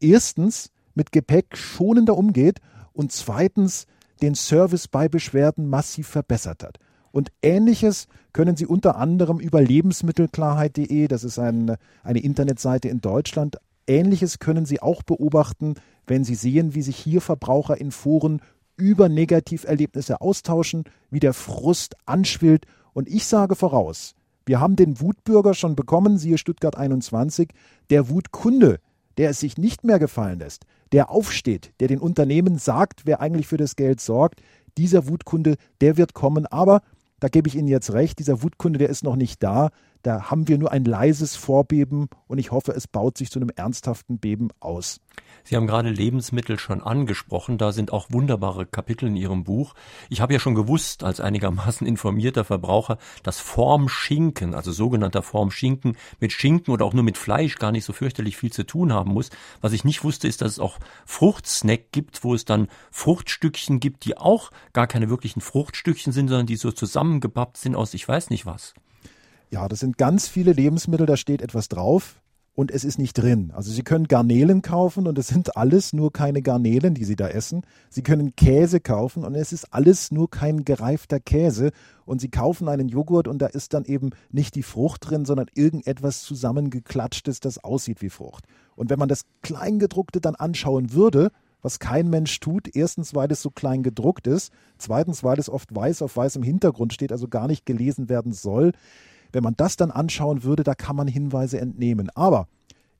[0.00, 2.60] erstens mit Gepäck schonender umgeht
[2.92, 3.86] und zweitens
[4.22, 6.78] den Service bei Beschwerden massiv verbessert hat.
[7.12, 13.56] Und ähnliches können Sie unter anderem über lebensmittelklarheit.de, das ist ein, eine Internetseite in Deutschland,
[13.86, 15.74] ähnliches können Sie auch beobachten,
[16.06, 18.40] wenn Sie sehen, wie sich hier Verbraucher in Foren
[18.76, 22.66] über Negativerlebnisse austauschen, wie der Frust anschwillt.
[22.92, 24.14] Und ich sage voraus,
[24.44, 27.50] wir haben den Wutbürger schon bekommen, siehe Stuttgart 21,
[27.90, 28.78] der Wutkunde,
[29.18, 33.48] der es sich nicht mehr gefallen lässt, der aufsteht, der den Unternehmen sagt, wer eigentlich
[33.48, 34.40] für das Geld sorgt,
[34.78, 36.46] dieser Wutkunde, der wird kommen.
[36.46, 36.82] Aber,
[37.18, 39.70] da gebe ich Ihnen jetzt recht, dieser Wutkunde, der ist noch nicht da.
[40.02, 43.50] Da haben wir nur ein leises Vorbeben und ich hoffe, es baut sich zu einem
[43.54, 45.00] ernsthaften Beben aus.
[45.44, 47.56] Sie haben gerade Lebensmittel schon angesprochen.
[47.56, 49.74] Da sind auch wunderbare Kapitel in Ihrem Buch.
[50.08, 56.32] Ich habe ja schon gewusst, als einigermaßen informierter Verbraucher, dass Formschinken, also sogenannter Formschinken, mit
[56.32, 59.30] Schinken oder auch nur mit Fleisch gar nicht so fürchterlich viel zu tun haben muss.
[59.60, 64.04] Was ich nicht wusste, ist, dass es auch Fruchtsnack gibt, wo es dann Fruchtstückchen gibt,
[64.04, 68.30] die auch gar keine wirklichen Fruchtstückchen sind, sondern die so zusammengepappt sind aus ich weiß
[68.30, 68.74] nicht was.
[69.50, 72.20] Ja, das sind ganz viele Lebensmittel, da steht etwas drauf
[72.56, 73.52] und es ist nicht drin.
[73.54, 77.28] Also Sie können Garnelen kaufen und es sind alles nur keine Garnelen, die Sie da
[77.28, 77.62] essen.
[77.90, 81.70] Sie können Käse kaufen und es ist alles nur kein gereifter Käse.
[82.06, 85.48] Und Sie kaufen einen Joghurt und da ist dann eben nicht die Frucht drin, sondern
[85.54, 88.44] irgendetwas zusammengeklatschtes, das aussieht wie Frucht.
[88.74, 91.30] Und wenn man das Kleingedruckte dann anschauen würde,
[91.60, 92.74] was kein Mensch tut.
[92.76, 94.52] Erstens, weil es so klein gedruckt ist.
[94.78, 98.70] Zweitens, weil es oft weiß auf weißem Hintergrund steht, also gar nicht gelesen werden soll.
[99.32, 102.10] Wenn man das dann anschauen würde, da kann man Hinweise entnehmen.
[102.14, 102.48] Aber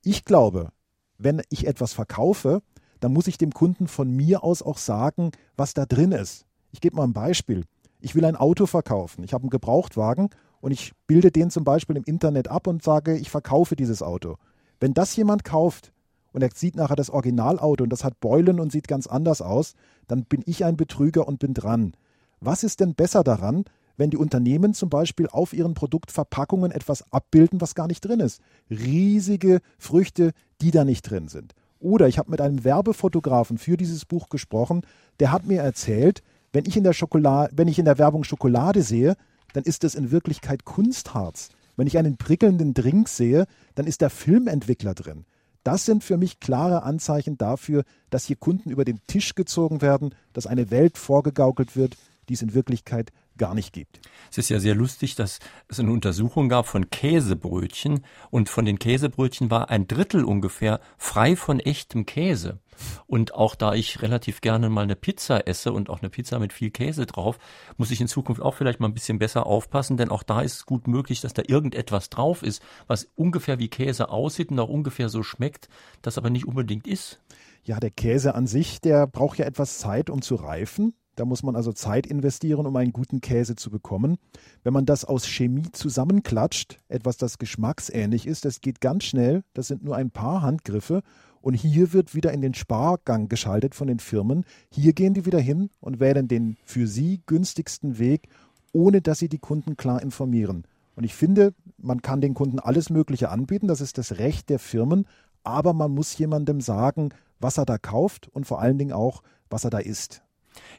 [0.03, 0.71] ich glaube,
[1.19, 2.63] wenn ich etwas verkaufe,
[3.01, 6.47] dann muss ich dem Kunden von mir aus auch sagen, was da drin ist.
[6.73, 7.65] Ich gebe mal ein Beispiel.
[8.01, 9.25] Ich will ein Auto verkaufen.
[9.25, 13.17] Ich habe einen Gebrauchtwagen und ich bilde den zum Beispiel im Internet ab und sage,
[13.17, 14.37] ich verkaufe dieses Auto.
[14.81, 15.93] Wenn das jemand kauft
[16.33, 19.75] und er sieht nachher das Originalauto und das hat Beulen und sieht ganz anders aus,
[20.07, 21.93] dann bin ich ein Betrüger und bin dran.
[22.41, 23.65] Was ist denn besser daran,
[23.97, 28.41] wenn die Unternehmen zum Beispiel auf ihren Produktverpackungen etwas abbilden, was gar nicht drin ist.
[28.71, 31.55] Riesige Früchte, die da nicht drin sind.
[31.79, 34.83] Oder ich habe mit einem Werbefotografen für dieses Buch gesprochen,
[35.21, 36.23] der hat mir erzählt,
[36.53, 39.17] wenn ich in der Schokolade, wenn ich in der Werbung Schokolade sehe,
[39.53, 41.51] dann ist das in Wirklichkeit Kunstharz.
[41.77, 45.27] Wenn ich einen prickelnden Drink sehe, dann ist der Filmentwickler drin.
[45.63, 50.15] Das sind für mich klare Anzeichen dafür, dass hier Kunden über den Tisch gezogen werden,
[50.33, 51.97] dass eine Welt vorgegaukelt wird,
[52.29, 54.01] die es in Wirklichkeit gar nicht gibt.
[54.31, 58.79] Es ist ja sehr lustig, dass es eine Untersuchung gab von Käsebrötchen und von den
[58.79, 62.61] Käsebrötchen war ein Drittel ungefähr frei von echtem Käse.
[63.07, 66.53] Und auch da ich relativ gerne mal eine Pizza esse und auch eine Pizza mit
[66.53, 67.39] viel Käse drauf,
[67.77, 70.55] muss ich in Zukunft auch vielleicht mal ein bisschen besser aufpassen, denn auch da ist
[70.55, 74.69] es gut möglich, dass da irgendetwas drauf ist, was ungefähr wie Käse aussieht und auch
[74.69, 75.69] ungefähr so schmeckt,
[76.03, 77.21] das aber nicht unbedingt ist.
[77.65, 80.95] Ja, der Käse an sich, der braucht ja etwas Zeit, um zu reifen.
[81.17, 84.19] Da muss man also Zeit investieren, um einen guten Käse zu bekommen.
[84.63, 89.43] Wenn man das aus Chemie zusammenklatscht, etwas, das geschmacksähnlich ist, das geht ganz schnell.
[89.55, 91.03] Das sind nur ein paar Handgriffe.
[91.41, 94.45] Und hier wird wieder in den Spargang geschaltet von den Firmen.
[94.71, 98.29] Hier gehen die wieder hin und wählen den für sie günstigsten Weg,
[98.73, 100.67] ohne dass sie die Kunden klar informieren.
[100.97, 103.69] Und ich finde, man kann den Kunden alles Mögliche anbieten.
[103.69, 105.07] Das ist das Recht der Firmen.
[105.45, 107.11] Aber man muss jemandem sagen,
[107.41, 110.26] was er da kauft und vor allen Dingen auch, was er da isst.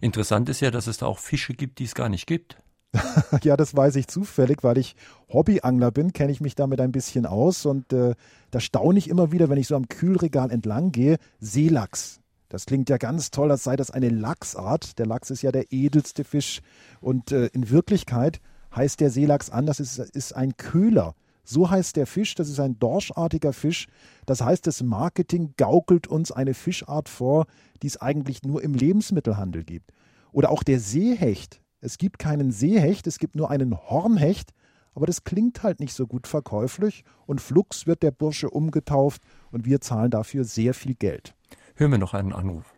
[0.01, 2.57] Interessant ist ja, dass es da auch Fische gibt, die es gar nicht gibt.
[3.43, 4.95] ja, das weiß ich zufällig, weil ich
[5.29, 8.15] Hobbyangler bin, kenne ich mich damit ein bisschen aus und äh,
[8.51, 12.21] da staune ich immer wieder, wenn ich so am Kühlregal entlang gehe, Seelachs.
[12.49, 14.99] Das klingt ja ganz toll, als sei das eine Lachsart.
[14.99, 16.61] Der Lachs ist ja der edelste Fisch
[17.01, 18.39] und äh, in Wirklichkeit
[18.73, 21.13] heißt der Seelachs anders, es ist ein Köhler.
[21.49, 23.87] So heißt der Fisch, das ist ein dorschartiger Fisch.
[24.25, 27.45] Das heißt, das Marketing gaukelt uns eine Fischart vor,
[27.81, 29.93] die es eigentlich nur im Lebensmittelhandel gibt.
[30.33, 31.61] Oder auch der Seehecht.
[31.79, 34.51] Es gibt keinen Seehecht, es gibt nur einen Hornhecht,
[34.93, 39.65] aber das klingt halt nicht so gut verkäuflich und flugs wird der Bursche umgetauft und
[39.65, 41.33] wir zahlen dafür sehr viel Geld.
[41.77, 42.73] Hören wir noch einen Anruf.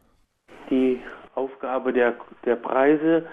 [0.70, 1.00] Die
[1.34, 2.14] Aufgabe der,
[2.46, 3.26] der Preise,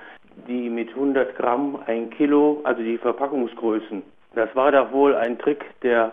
[0.49, 4.03] die mit 100 Gramm ein Kilo, also die Verpackungsgrößen,
[4.37, 6.13] das war doch wohl ein Trick der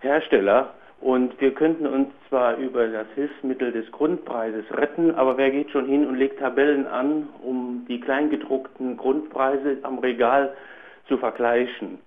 [0.00, 0.74] Hersteller.
[1.00, 5.86] Und wir könnten uns zwar über das Hilfsmittel des Grundpreises retten, aber wer geht schon
[5.86, 10.54] hin und legt Tabellen an, um die kleingedruckten Grundpreise am Regal
[11.08, 11.98] zu vergleichen?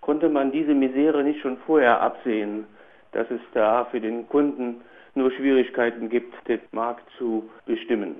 [0.00, 2.64] Konnte man diese Misere nicht schon vorher absehen,
[3.12, 4.80] dass es da für den Kunden
[5.14, 8.14] nur Schwierigkeiten gibt, den Markt zu bestimmen?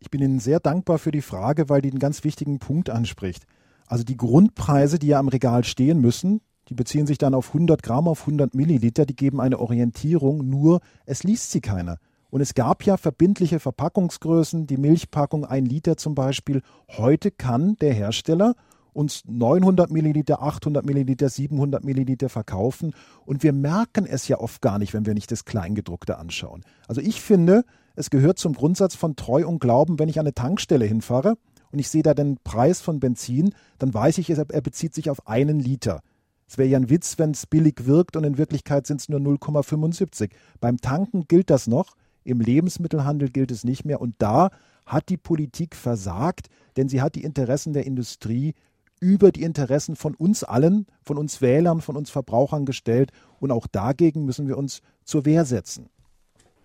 [0.00, 3.44] Ich bin Ihnen sehr dankbar für die Frage, weil die einen ganz wichtigen Punkt anspricht.
[3.92, 6.40] Also die Grundpreise, die ja am Regal stehen müssen,
[6.70, 10.80] die beziehen sich dann auf 100 Gramm, auf 100 Milliliter, die geben eine Orientierung, nur
[11.04, 11.98] es liest sie keiner.
[12.30, 16.62] Und es gab ja verbindliche Verpackungsgrößen, die Milchpackung 1 Liter zum Beispiel.
[16.88, 18.54] Heute kann der Hersteller
[18.94, 22.94] uns 900 Milliliter, 800 Milliliter, 700 Milliliter verkaufen.
[23.26, 26.64] Und wir merken es ja oft gar nicht, wenn wir nicht das Kleingedruckte anschauen.
[26.88, 30.32] Also ich finde, es gehört zum Grundsatz von Treu und Glauben, wenn ich an eine
[30.32, 31.36] Tankstelle hinfahre
[31.72, 35.26] und ich sehe da den Preis von Benzin, dann weiß ich, er bezieht sich auf
[35.26, 36.02] einen Liter.
[36.46, 39.20] Es wäre ja ein Witz, wenn es billig wirkt und in Wirklichkeit sind es nur
[39.20, 40.30] 0,75.
[40.60, 44.00] Beim Tanken gilt das noch, im Lebensmittelhandel gilt es nicht mehr.
[44.00, 44.50] Und da
[44.84, 48.54] hat die Politik versagt, denn sie hat die Interessen der Industrie
[49.00, 53.12] über die Interessen von uns allen, von uns Wählern, von uns Verbrauchern gestellt.
[53.40, 55.88] Und auch dagegen müssen wir uns zur Wehr setzen.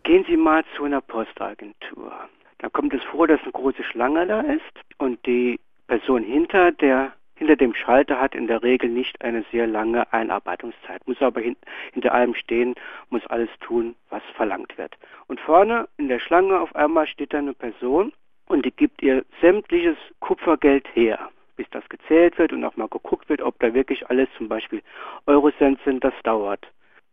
[0.03, 2.12] Gehen Sie mal zu einer Postagentur.
[2.60, 4.62] Da kommt es vor, dass eine große Schlange da ist
[4.97, 9.68] und die Person hinter der hinter dem Schalter hat in der Regel nicht eine sehr
[9.68, 11.55] lange Einarbeitungszeit, muss aber hin,
[11.93, 12.74] hinter allem stehen,
[13.10, 14.97] muss alles tun, was verlangt wird.
[15.28, 18.12] Und vorne in der Schlange auf einmal steht da eine Person
[18.47, 23.30] und die gibt ihr sämtliches Kupfergeld her, bis das gezählt wird und auch mal geguckt
[23.30, 24.82] wird, ob da wirklich alles zum Beispiel
[25.28, 26.68] Eurocent sind, das dauert.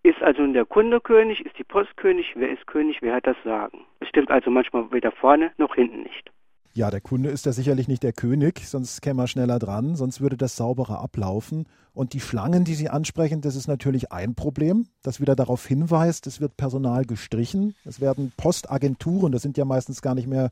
[0.05, 3.39] Ist also der Kunde König, ist die Post König, wer ist König, wer hat das
[3.43, 3.87] Sagen?
[4.01, 6.31] Es stimmt also manchmal weder vorne noch hinten nicht.
[6.75, 10.21] Ja, der Kunde ist ja sicherlich nicht der König, sonst käme er schneller dran, sonst
[10.21, 11.65] würde das sauberer ablaufen.
[11.95, 16.27] Und die Schlangen, die Sie ansprechen, das ist natürlich ein Problem, das wieder darauf hinweist,
[16.27, 17.75] es wird Personal gestrichen.
[17.87, 20.51] Es werden Postagenturen, das sind ja meistens gar nicht mehr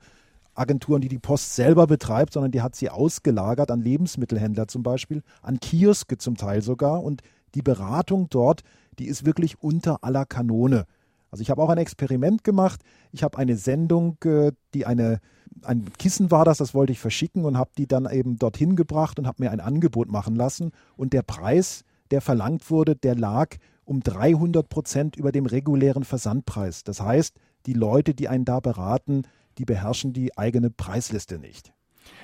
[0.55, 5.23] Agenturen, die die Post selber betreibt, sondern die hat sie ausgelagert an Lebensmittelhändler zum Beispiel,
[5.43, 7.03] an Kioske zum Teil sogar.
[7.03, 7.23] Und
[7.55, 8.63] die Beratung dort,
[8.99, 10.87] die ist wirklich unter aller Kanone.
[11.31, 12.83] Also ich habe auch ein Experiment gemacht.
[13.11, 15.21] Ich habe eine Sendung, äh, die eine,
[15.63, 19.19] ein Kissen war das, das wollte ich verschicken und habe die dann eben dorthin gebracht
[19.19, 20.73] und habe mir ein Angebot machen lassen.
[20.97, 26.85] Und der Preis, der verlangt wurde, der lag um 300 Prozent über dem regulären Versandpreis.
[26.85, 27.37] Das heißt,
[27.67, 29.23] die Leute, die einen da beraten,
[29.59, 31.73] die beherrschen die eigene Preisliste nicht.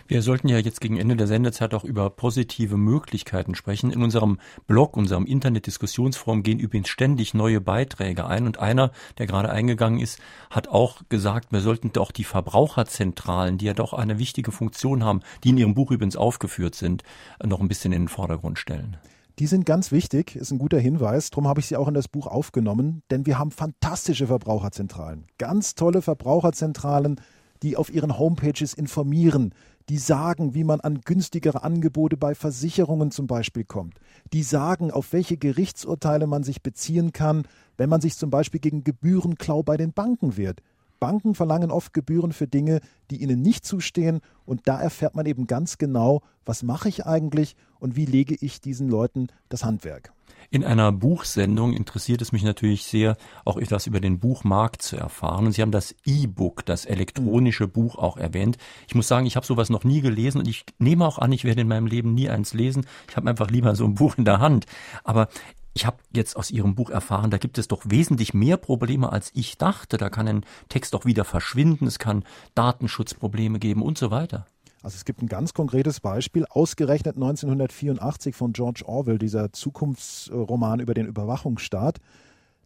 [0.07, 3.91] Wir sollten ja jetzt gegen Ende der Sendezeit auch über positive Möglichkeiten sprechen.
[3.91, 9.51] In unserem Blog, unserem Internet-Diskussionsforum gehen übrigens ständig neue Beiträge ein und einer, der gerade
[9.51, 10.19] eingegangen ist,
[10.51, 15.21] hat auch gesagt, wir sollten doch die Verbraucherzentralen, die ja doch eine wichtige Funktion haben,
[15.45, 17.03] die in Ihrem Buch übrigens aufgeführt sind,
[17.45, 18.97] noch ein bisschen in den Vordergrund stellen.
[19.39, 21.31] Die sind ganz wichtig, ist ein guter Hinweis.
[21.31, 25.27] Darum habe ich sie auch in das Buch aufgenommen, denn wir haben fantastische Verbraucherzentralen.
[25.39, 27.21] Ganz tolle Verbraucherzentralen,
[27.63, 29.55] die auf ihren Homepages informieren,
[29.89, 33.95] die sagen, wie man an günstigere Angebote bei Versicherungen zum Beispiel kommt,
[34.33, 37.47] die sagen, auf welche Gerichtsurteile man sich beziehen kann,
[37.77, 40.63] wenn man sich zum Beispiel gegen Gebührenklau bei den Banken wehrt.
[41.01, 42.81] Banken verlangen oft Gebühren für Dinge,
[43.11, 47.57] die ihnen nicht zustehen, und da erfährt man eben ganz genau, was mache ich eigentlich
[47.79, 50.13] und wie lege ich diesen Leuten das Handwerk.
[50.51, 55.45] In einer Buchsendung interessiert es mich natürlich sehr, auch etwas über den Buchmarkt zu erfahren.
[55.45, 57.73] Und Sie haben das E-Book, das elektronische mhm.
[57.73, 58.57] Buch auch erwähnt.
[58.87, 61.45] Ich muss sagen, ich habe sowas noch nie gelesen und ich nehme auch an, ich
[61.45, 62.87] werde in meinem Leben nie eins lesen.
[63.11, 64.65] Ich habe einfach lieber so ein Buch in der Hand.
[65.05, 65.29] Aber
[65.75, 69.31] ich habe jetzt aus Ihrem Buch erfahren, da gibt es doch wesentlich mehr Probleme, als
[69.35, 69.99] ich dachte.
[69.99, 72.25] Da kann ein Text auch wieder verschwinden, es kann
[72.55, 74.47] Datenschutzprobleme geben und so weiter.
[74.83, 80.95] Also es gibt ein ganz konkretes Beispiel, ausgerechnet 1984 von George Orwell, dieser Zukunftsroman über
[80.95, 81.99] den Überwachungsstaat.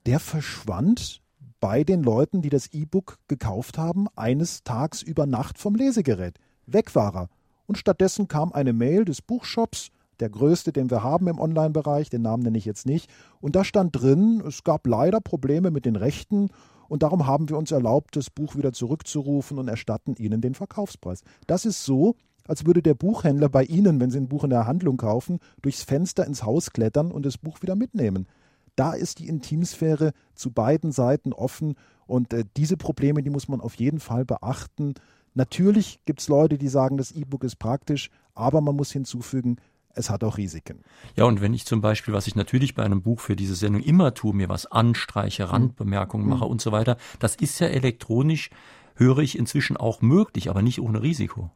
[0.04, 1.22] Der verschwand
[1.60, 6.38] bei den Leuten, die das E-Book gekauft haben, eines Tags über Nacht vom Lesegerät.
[6.66, 7.28] Weg war er.
[7.66, 9.90] Und stattdessen kam eine Mail des Buchshops,
[10.20, 13.10] der größte, den wir haben im Online-Bereich, den Namen nenne ich jetzt nicht.
[13.40, 16.50] Und da stand drin, es gab leider Probleme mit den Rechten
[16.88, 21.22] und darum haben wir uns erlaubt, das Buch wieder zurückzurufen und erstatten Ihnen den Verkaufspreis.
[21.46, 22.16] Das ist so,
[22.46, 25.82] als würde der Buchhändler bei Ihnen, wenn Sie ein Buch in der Handlung kaufen, durchs
[25.82, 28.26] Fenster ins Haus klettern und das Buch wieder mitnehmen.
[28.76, 31.74] Da ist die Intimsphäre zu beiden Seiten offen
[32.06, 34.94] und äh, diese Probleme, die muss man auf jeden Fall beachten.
[35.34, 39.56] Natürlich gibt es Leute, die sagen, das E-Book ist praktisch, aber man muss hinzufügen,
[39.94, 40.80] es hat auch Risiken.
[41.16, 43.82] Ja, und wenn ich zum Beispiel, was ich natürlich bei einem Buch für diese Sendung
[43.82, 46.50] immer tue, mir was anstreiche, Randbemerkungen mache mhm.
[46.50, 48.50] und so weiter, das ist ja elektronisch,
[48.94, 51.50] höre ich inzwischen auch möglich, aber nicht ohne Risiko.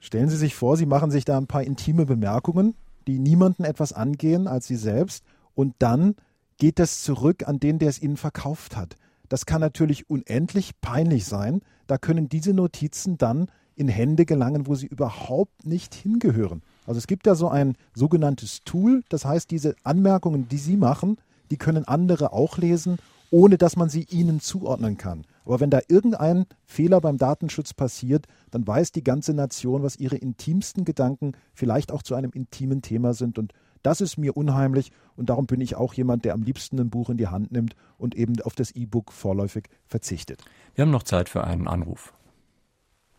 [0.00, 2.74] Stellen Sie sich vor, Sie machen sich da ein paar intime Bemerkungen,
[3.06, 5.24] die niemanden etwas angehen als Sie selbst,
[5.54, 6.14] und dann
[6.58, 8.96] geht das zurück an den, der es Ihnen verkauft hat.
[9.28, 11.62] Das kann natürlich unendlich peinlich sein.
[11.86, 16.62] Da können diese Notizen dann in Hände gelangen, wo sie überhaupt nicht hingehören.
[16.86, 21.18] Also es gibt ja so ein sogenanntes Tool, das heißt, diese Anmerkungen, die Sie machen,
[21.50, 22.98] die können andere auch lesen,
[23.32, 25.24] ohne dass man sie ihnen zuordnen kann.
[25.44, 30.16] Aber wenn da irgendein Fehler beim Datenschutz passiert, dann weiß die ganze Nation, was ihre
[30.16, 33.38] intimsten Gedanken vielleicht auch zu einem intimen Thema sind.
[33.38, 33.52] Und
[33.82, 37.08] das ist mir unheimlich und darum bin ich auch jemand, der am liebsten ein Buch
[37.10, 40.44] in die Hand nimmt und eben auf das E-Book vorläufig verzichtet.
[40.74, 42.12] Wir haben noch Zeit für einen Anruf.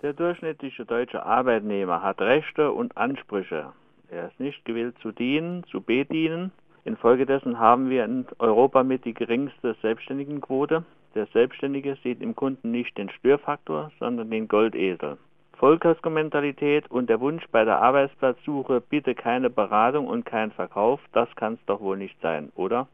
[0.03, 3.71] Der durchschnittliche deutsche Arbeitnehmer hat Rechte und Ansprüche.
[4.09, 6.51] Er ist nicht gewillt zu dienen, zu bedienen.
[6.83, 10.83] Infolgedessen haben wir in Europa mit die geringste Selbstständigenquote.
[11.15, 15.17] Der Selbstständige sieht im Kunden nicht den Störfaktor, sondern den Goldesel.
[15.53, 21.53] Vollkostenmentalität und der Wunsch bei der Arbeitsplatzsuche bitte keine Beratung und kein Verkauf, das kann
[21.53, 22.89] es doch wohl nicht sein, oder?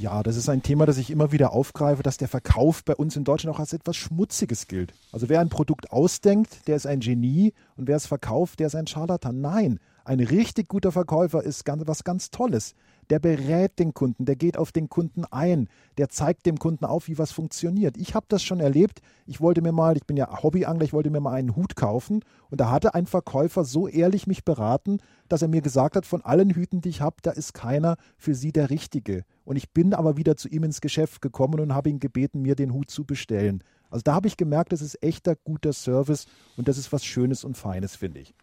[0.00, 3.16] Ja, das ist ein Thema, das ich immer wieder aufgreife, dass der Verkauf bei uns
[3.16, 4.94] in Deutschland auch als etwas Schmutziges gilt.
[5.10, 8.76] Also wer ein Produkt ausdenkt, der ist ein Genie und wer es verkauft, der ist
[8.76, 9.40] ein Scharlatan.
[9.40, 12.74] Nein, ein richtig guter Verkäufer ist ganz, was ganz Tolles.
[13.10, 17.08] Der berät den Kunden, der geht auf den Kunden ein, der zeigt dem Kunden auf,
[17.08, 17.96] wie was funktioniert.
[17.98, 19.00] Ich habe das schon erlebt.
[19.26, 22.24] Ich wollte mir mal, ich bin ja Hobbyangler, ich wollte mir mal einen Hut kaufen
[22.50, 24.98] und da hatte ein Verkäufer so ehrlich mich beraten,
[25.28, 28.34] dass er mir gesagt hat, von allen Hüten, die ich habe, da ist keiner für
[28.34, 29.24] Sie der richtige.
[29.44, 32.54] Und ich bin aber wieder zu ihm ins Geschäft gekommen und habe ihn gebeten, mir
[32.54, 33.62] den Hut zu bestellen.
[33.90, 36.26] Also da habe ich gemerkt, das ist echter guter Service
[36.56, 38.34] und das ist was Schönes und Feines, finde ich.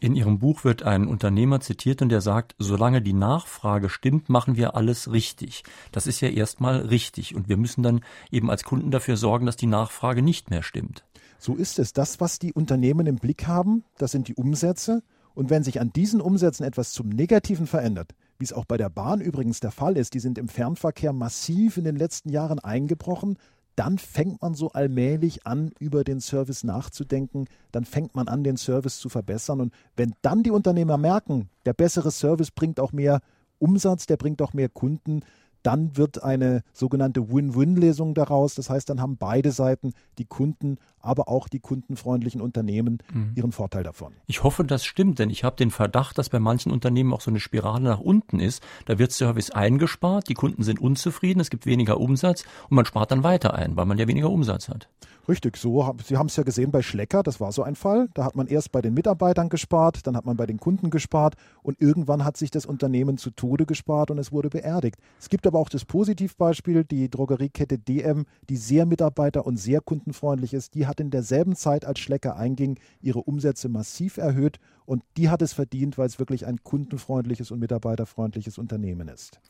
[0.00, 4.56] In Ihrem Buch wird ein Unternehmer zitiert und der sagt, solange die Nachfrage stimmt, machen
[4.56, 5.64] wir alles richtig.
[5.92, 8.00] Das ist ja erstmal richtig und wir müssen dann
[8.30, 11.04] eben als Kunden dafür sorgen, dass die Nachfrage nicht mehr stimmt.
[11.38, 11.92] So ist es.
[11.92, 15.02] Das, was die Unternehmen im Blick haben, das sind die Umsätze.
[15.34, 18.88] Und wenn sich an diesen Umsätzen etwas zum Negativen verändert, wie es auch bei der
[18.88, 23.36] Bahn übrigens der Fall ist, die sind im Fernverkehr massiv in den letzten Jahren eingebrochen,
[23.76, 28.56] dann fängt man so allmählich an, über den Service nachzudenken, dann fängt man an, den
[28.56, 29.60] Service zu verbessern.
[29.60, 33.20] Und wenn dann die Unternehmer merken, der bessere Service bringt auch mehr
[33.58, 35.22] Umsatz, der bringt auch mehr Kunden,
[35.64, 38.54] dann wird eine sogenannte Win-Win-Lesung daraus.
[38.54, 43.32] Das heißt, dann haben beide Seiten, die Kunden, aber auch die kundenfreundlichen Unternehmen, mhm.
[43.34, 44.12] ihren Vorteil davon.
[44.26, 47.30] Ich hoffe, das stimmt, denn ich habe den Verdacht, dass bei manchen Unternehmen auch so
[47.30, 48.62] eine Spirale nach unten ist.
[48.86, 53.10] Da wird Service eingespart, die Kunden sind unzufrieden, es gibt weniger Umsatz und man spart
[53.10, 54.88] dann weiter ein, weil man ja weniger Umsatz hat.
[55.26, 55.94] Richtig, so.
[56.04, 58.08] Sie haben es ja gesehen bei Schlecker, das war so ein Fall.
[58.12, 61.34] Da hat man erst bei den Mitarbeitern gespart, dann hat man bei den Kunden gespart
[61.62, 64.98] und irgendwann hat sich das Unternehmen zu Tode gespart und es wurde beerdigt.
[65.18, 70.54] Es gibt aber auch das Positivbeispiel, die Drogeriekette DM, die sehr mitarbeiter- und sehr kundenfreundlich
[70.54, 70.74] ist.
[70.74, 75.42] Die hat in derselben Zeit, als Schlecker einging, ihre Umsätze massiv erhöht und die hat
[75.42, 79.40] es verdient, weil es wirklich ein kundenfreundliches und mitarbeiterfreundliches Unternehmen ist.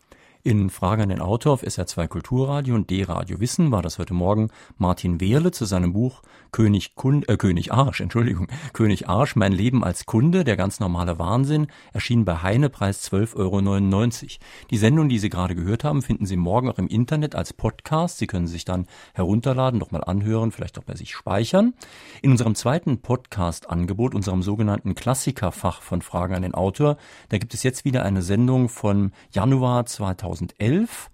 [0.47, 4.51] In Frage an den Autor auf SR2 Kulturradio und D-Radio Wissen war das heute Morgen
[4.77, 6.21] Martin Wehrle zu seinem Buch
[6.53, 11.19] König, Kund, äh, König Arsch, Entschuldigung, König Arsch, mein Leben als Kunde, der ganz normale
[11.19, 14.45] Wahnsinn, erschien bei Heine, Preis 12,99 Euro.
[14.71, 18.19] Die Sendung, die Sie gerade gehört haben, finden Sie morgen auch im Internet als Podcast.
[18.19, 21.73] Sie können sich dann herunterladen, nochmal anhören, vielleicht auch bei sich speichern.
[22.21, 26.99] In unserem zweiten Podcast-Angebot, unserem sogenannten Klassikerfach von Fragen an den Autor,
[27.31, 31.11] da gibt es jetzt wieder eine Sendung von Januar 2000 2011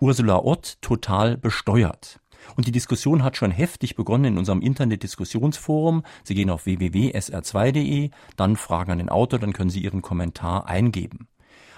[0.00, 2.20] Ursula Ott total besteuert.
[2.56, 6.02] Und die Diskussion hat schon heftig begonnen in unserem Internet-Diskussionsforum.
[6.24, 11.28] Sie gehen auf www.sr2.de, dann fragen an den Autor, dann können Sie Ihren Kommentar eingeben.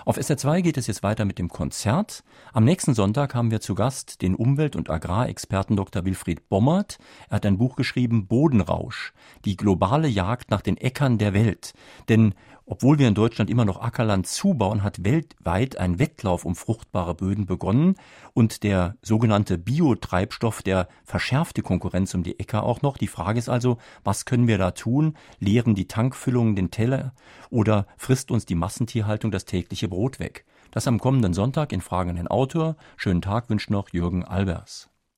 [0.07, 2.25] Auf SR2 geht es jetzt weiter mit dem Konzert.
[2.53, 6.05] Am nächsten Sonntag haben wir zu Gast den Umwelt- und Agrarexperten Dr.
[6.05, 6.99] Wilfried Bommert.
[7.31, 9.15] Er hat ein Buch geschrieben, Bodenrausch,
[9.47, 11.73] die globale Jagd nach den Äckern der Welt.
[12.11, 12.35] Denn
[12.67, 17.47] obwohl wir in Deutschland immer noch Ackerland zubauen, hat weltweit ein Wettlauf um fruchtbare Böden
[17.47, 17.97] begonnen
[18.33, 22.97] und der sogenannte Biotreibstoff, der verschärft die Konkurrenz um die Äcker auch noch.
[22.97, 25.17] Die Frage ist also, was können wir da tun?
[25.39, 27.13] Leeren die Tankfüllungen den Teller
[27.51, 30.45] oder frisst uns die Massentierhaltung das tägliche Brot weg?
[30.71, 32.77] Das am kommenden Sonntag in Fragen an den Autor.
[32.97, 34.94] Schönen Tag wünscht noch Jürgen Albers.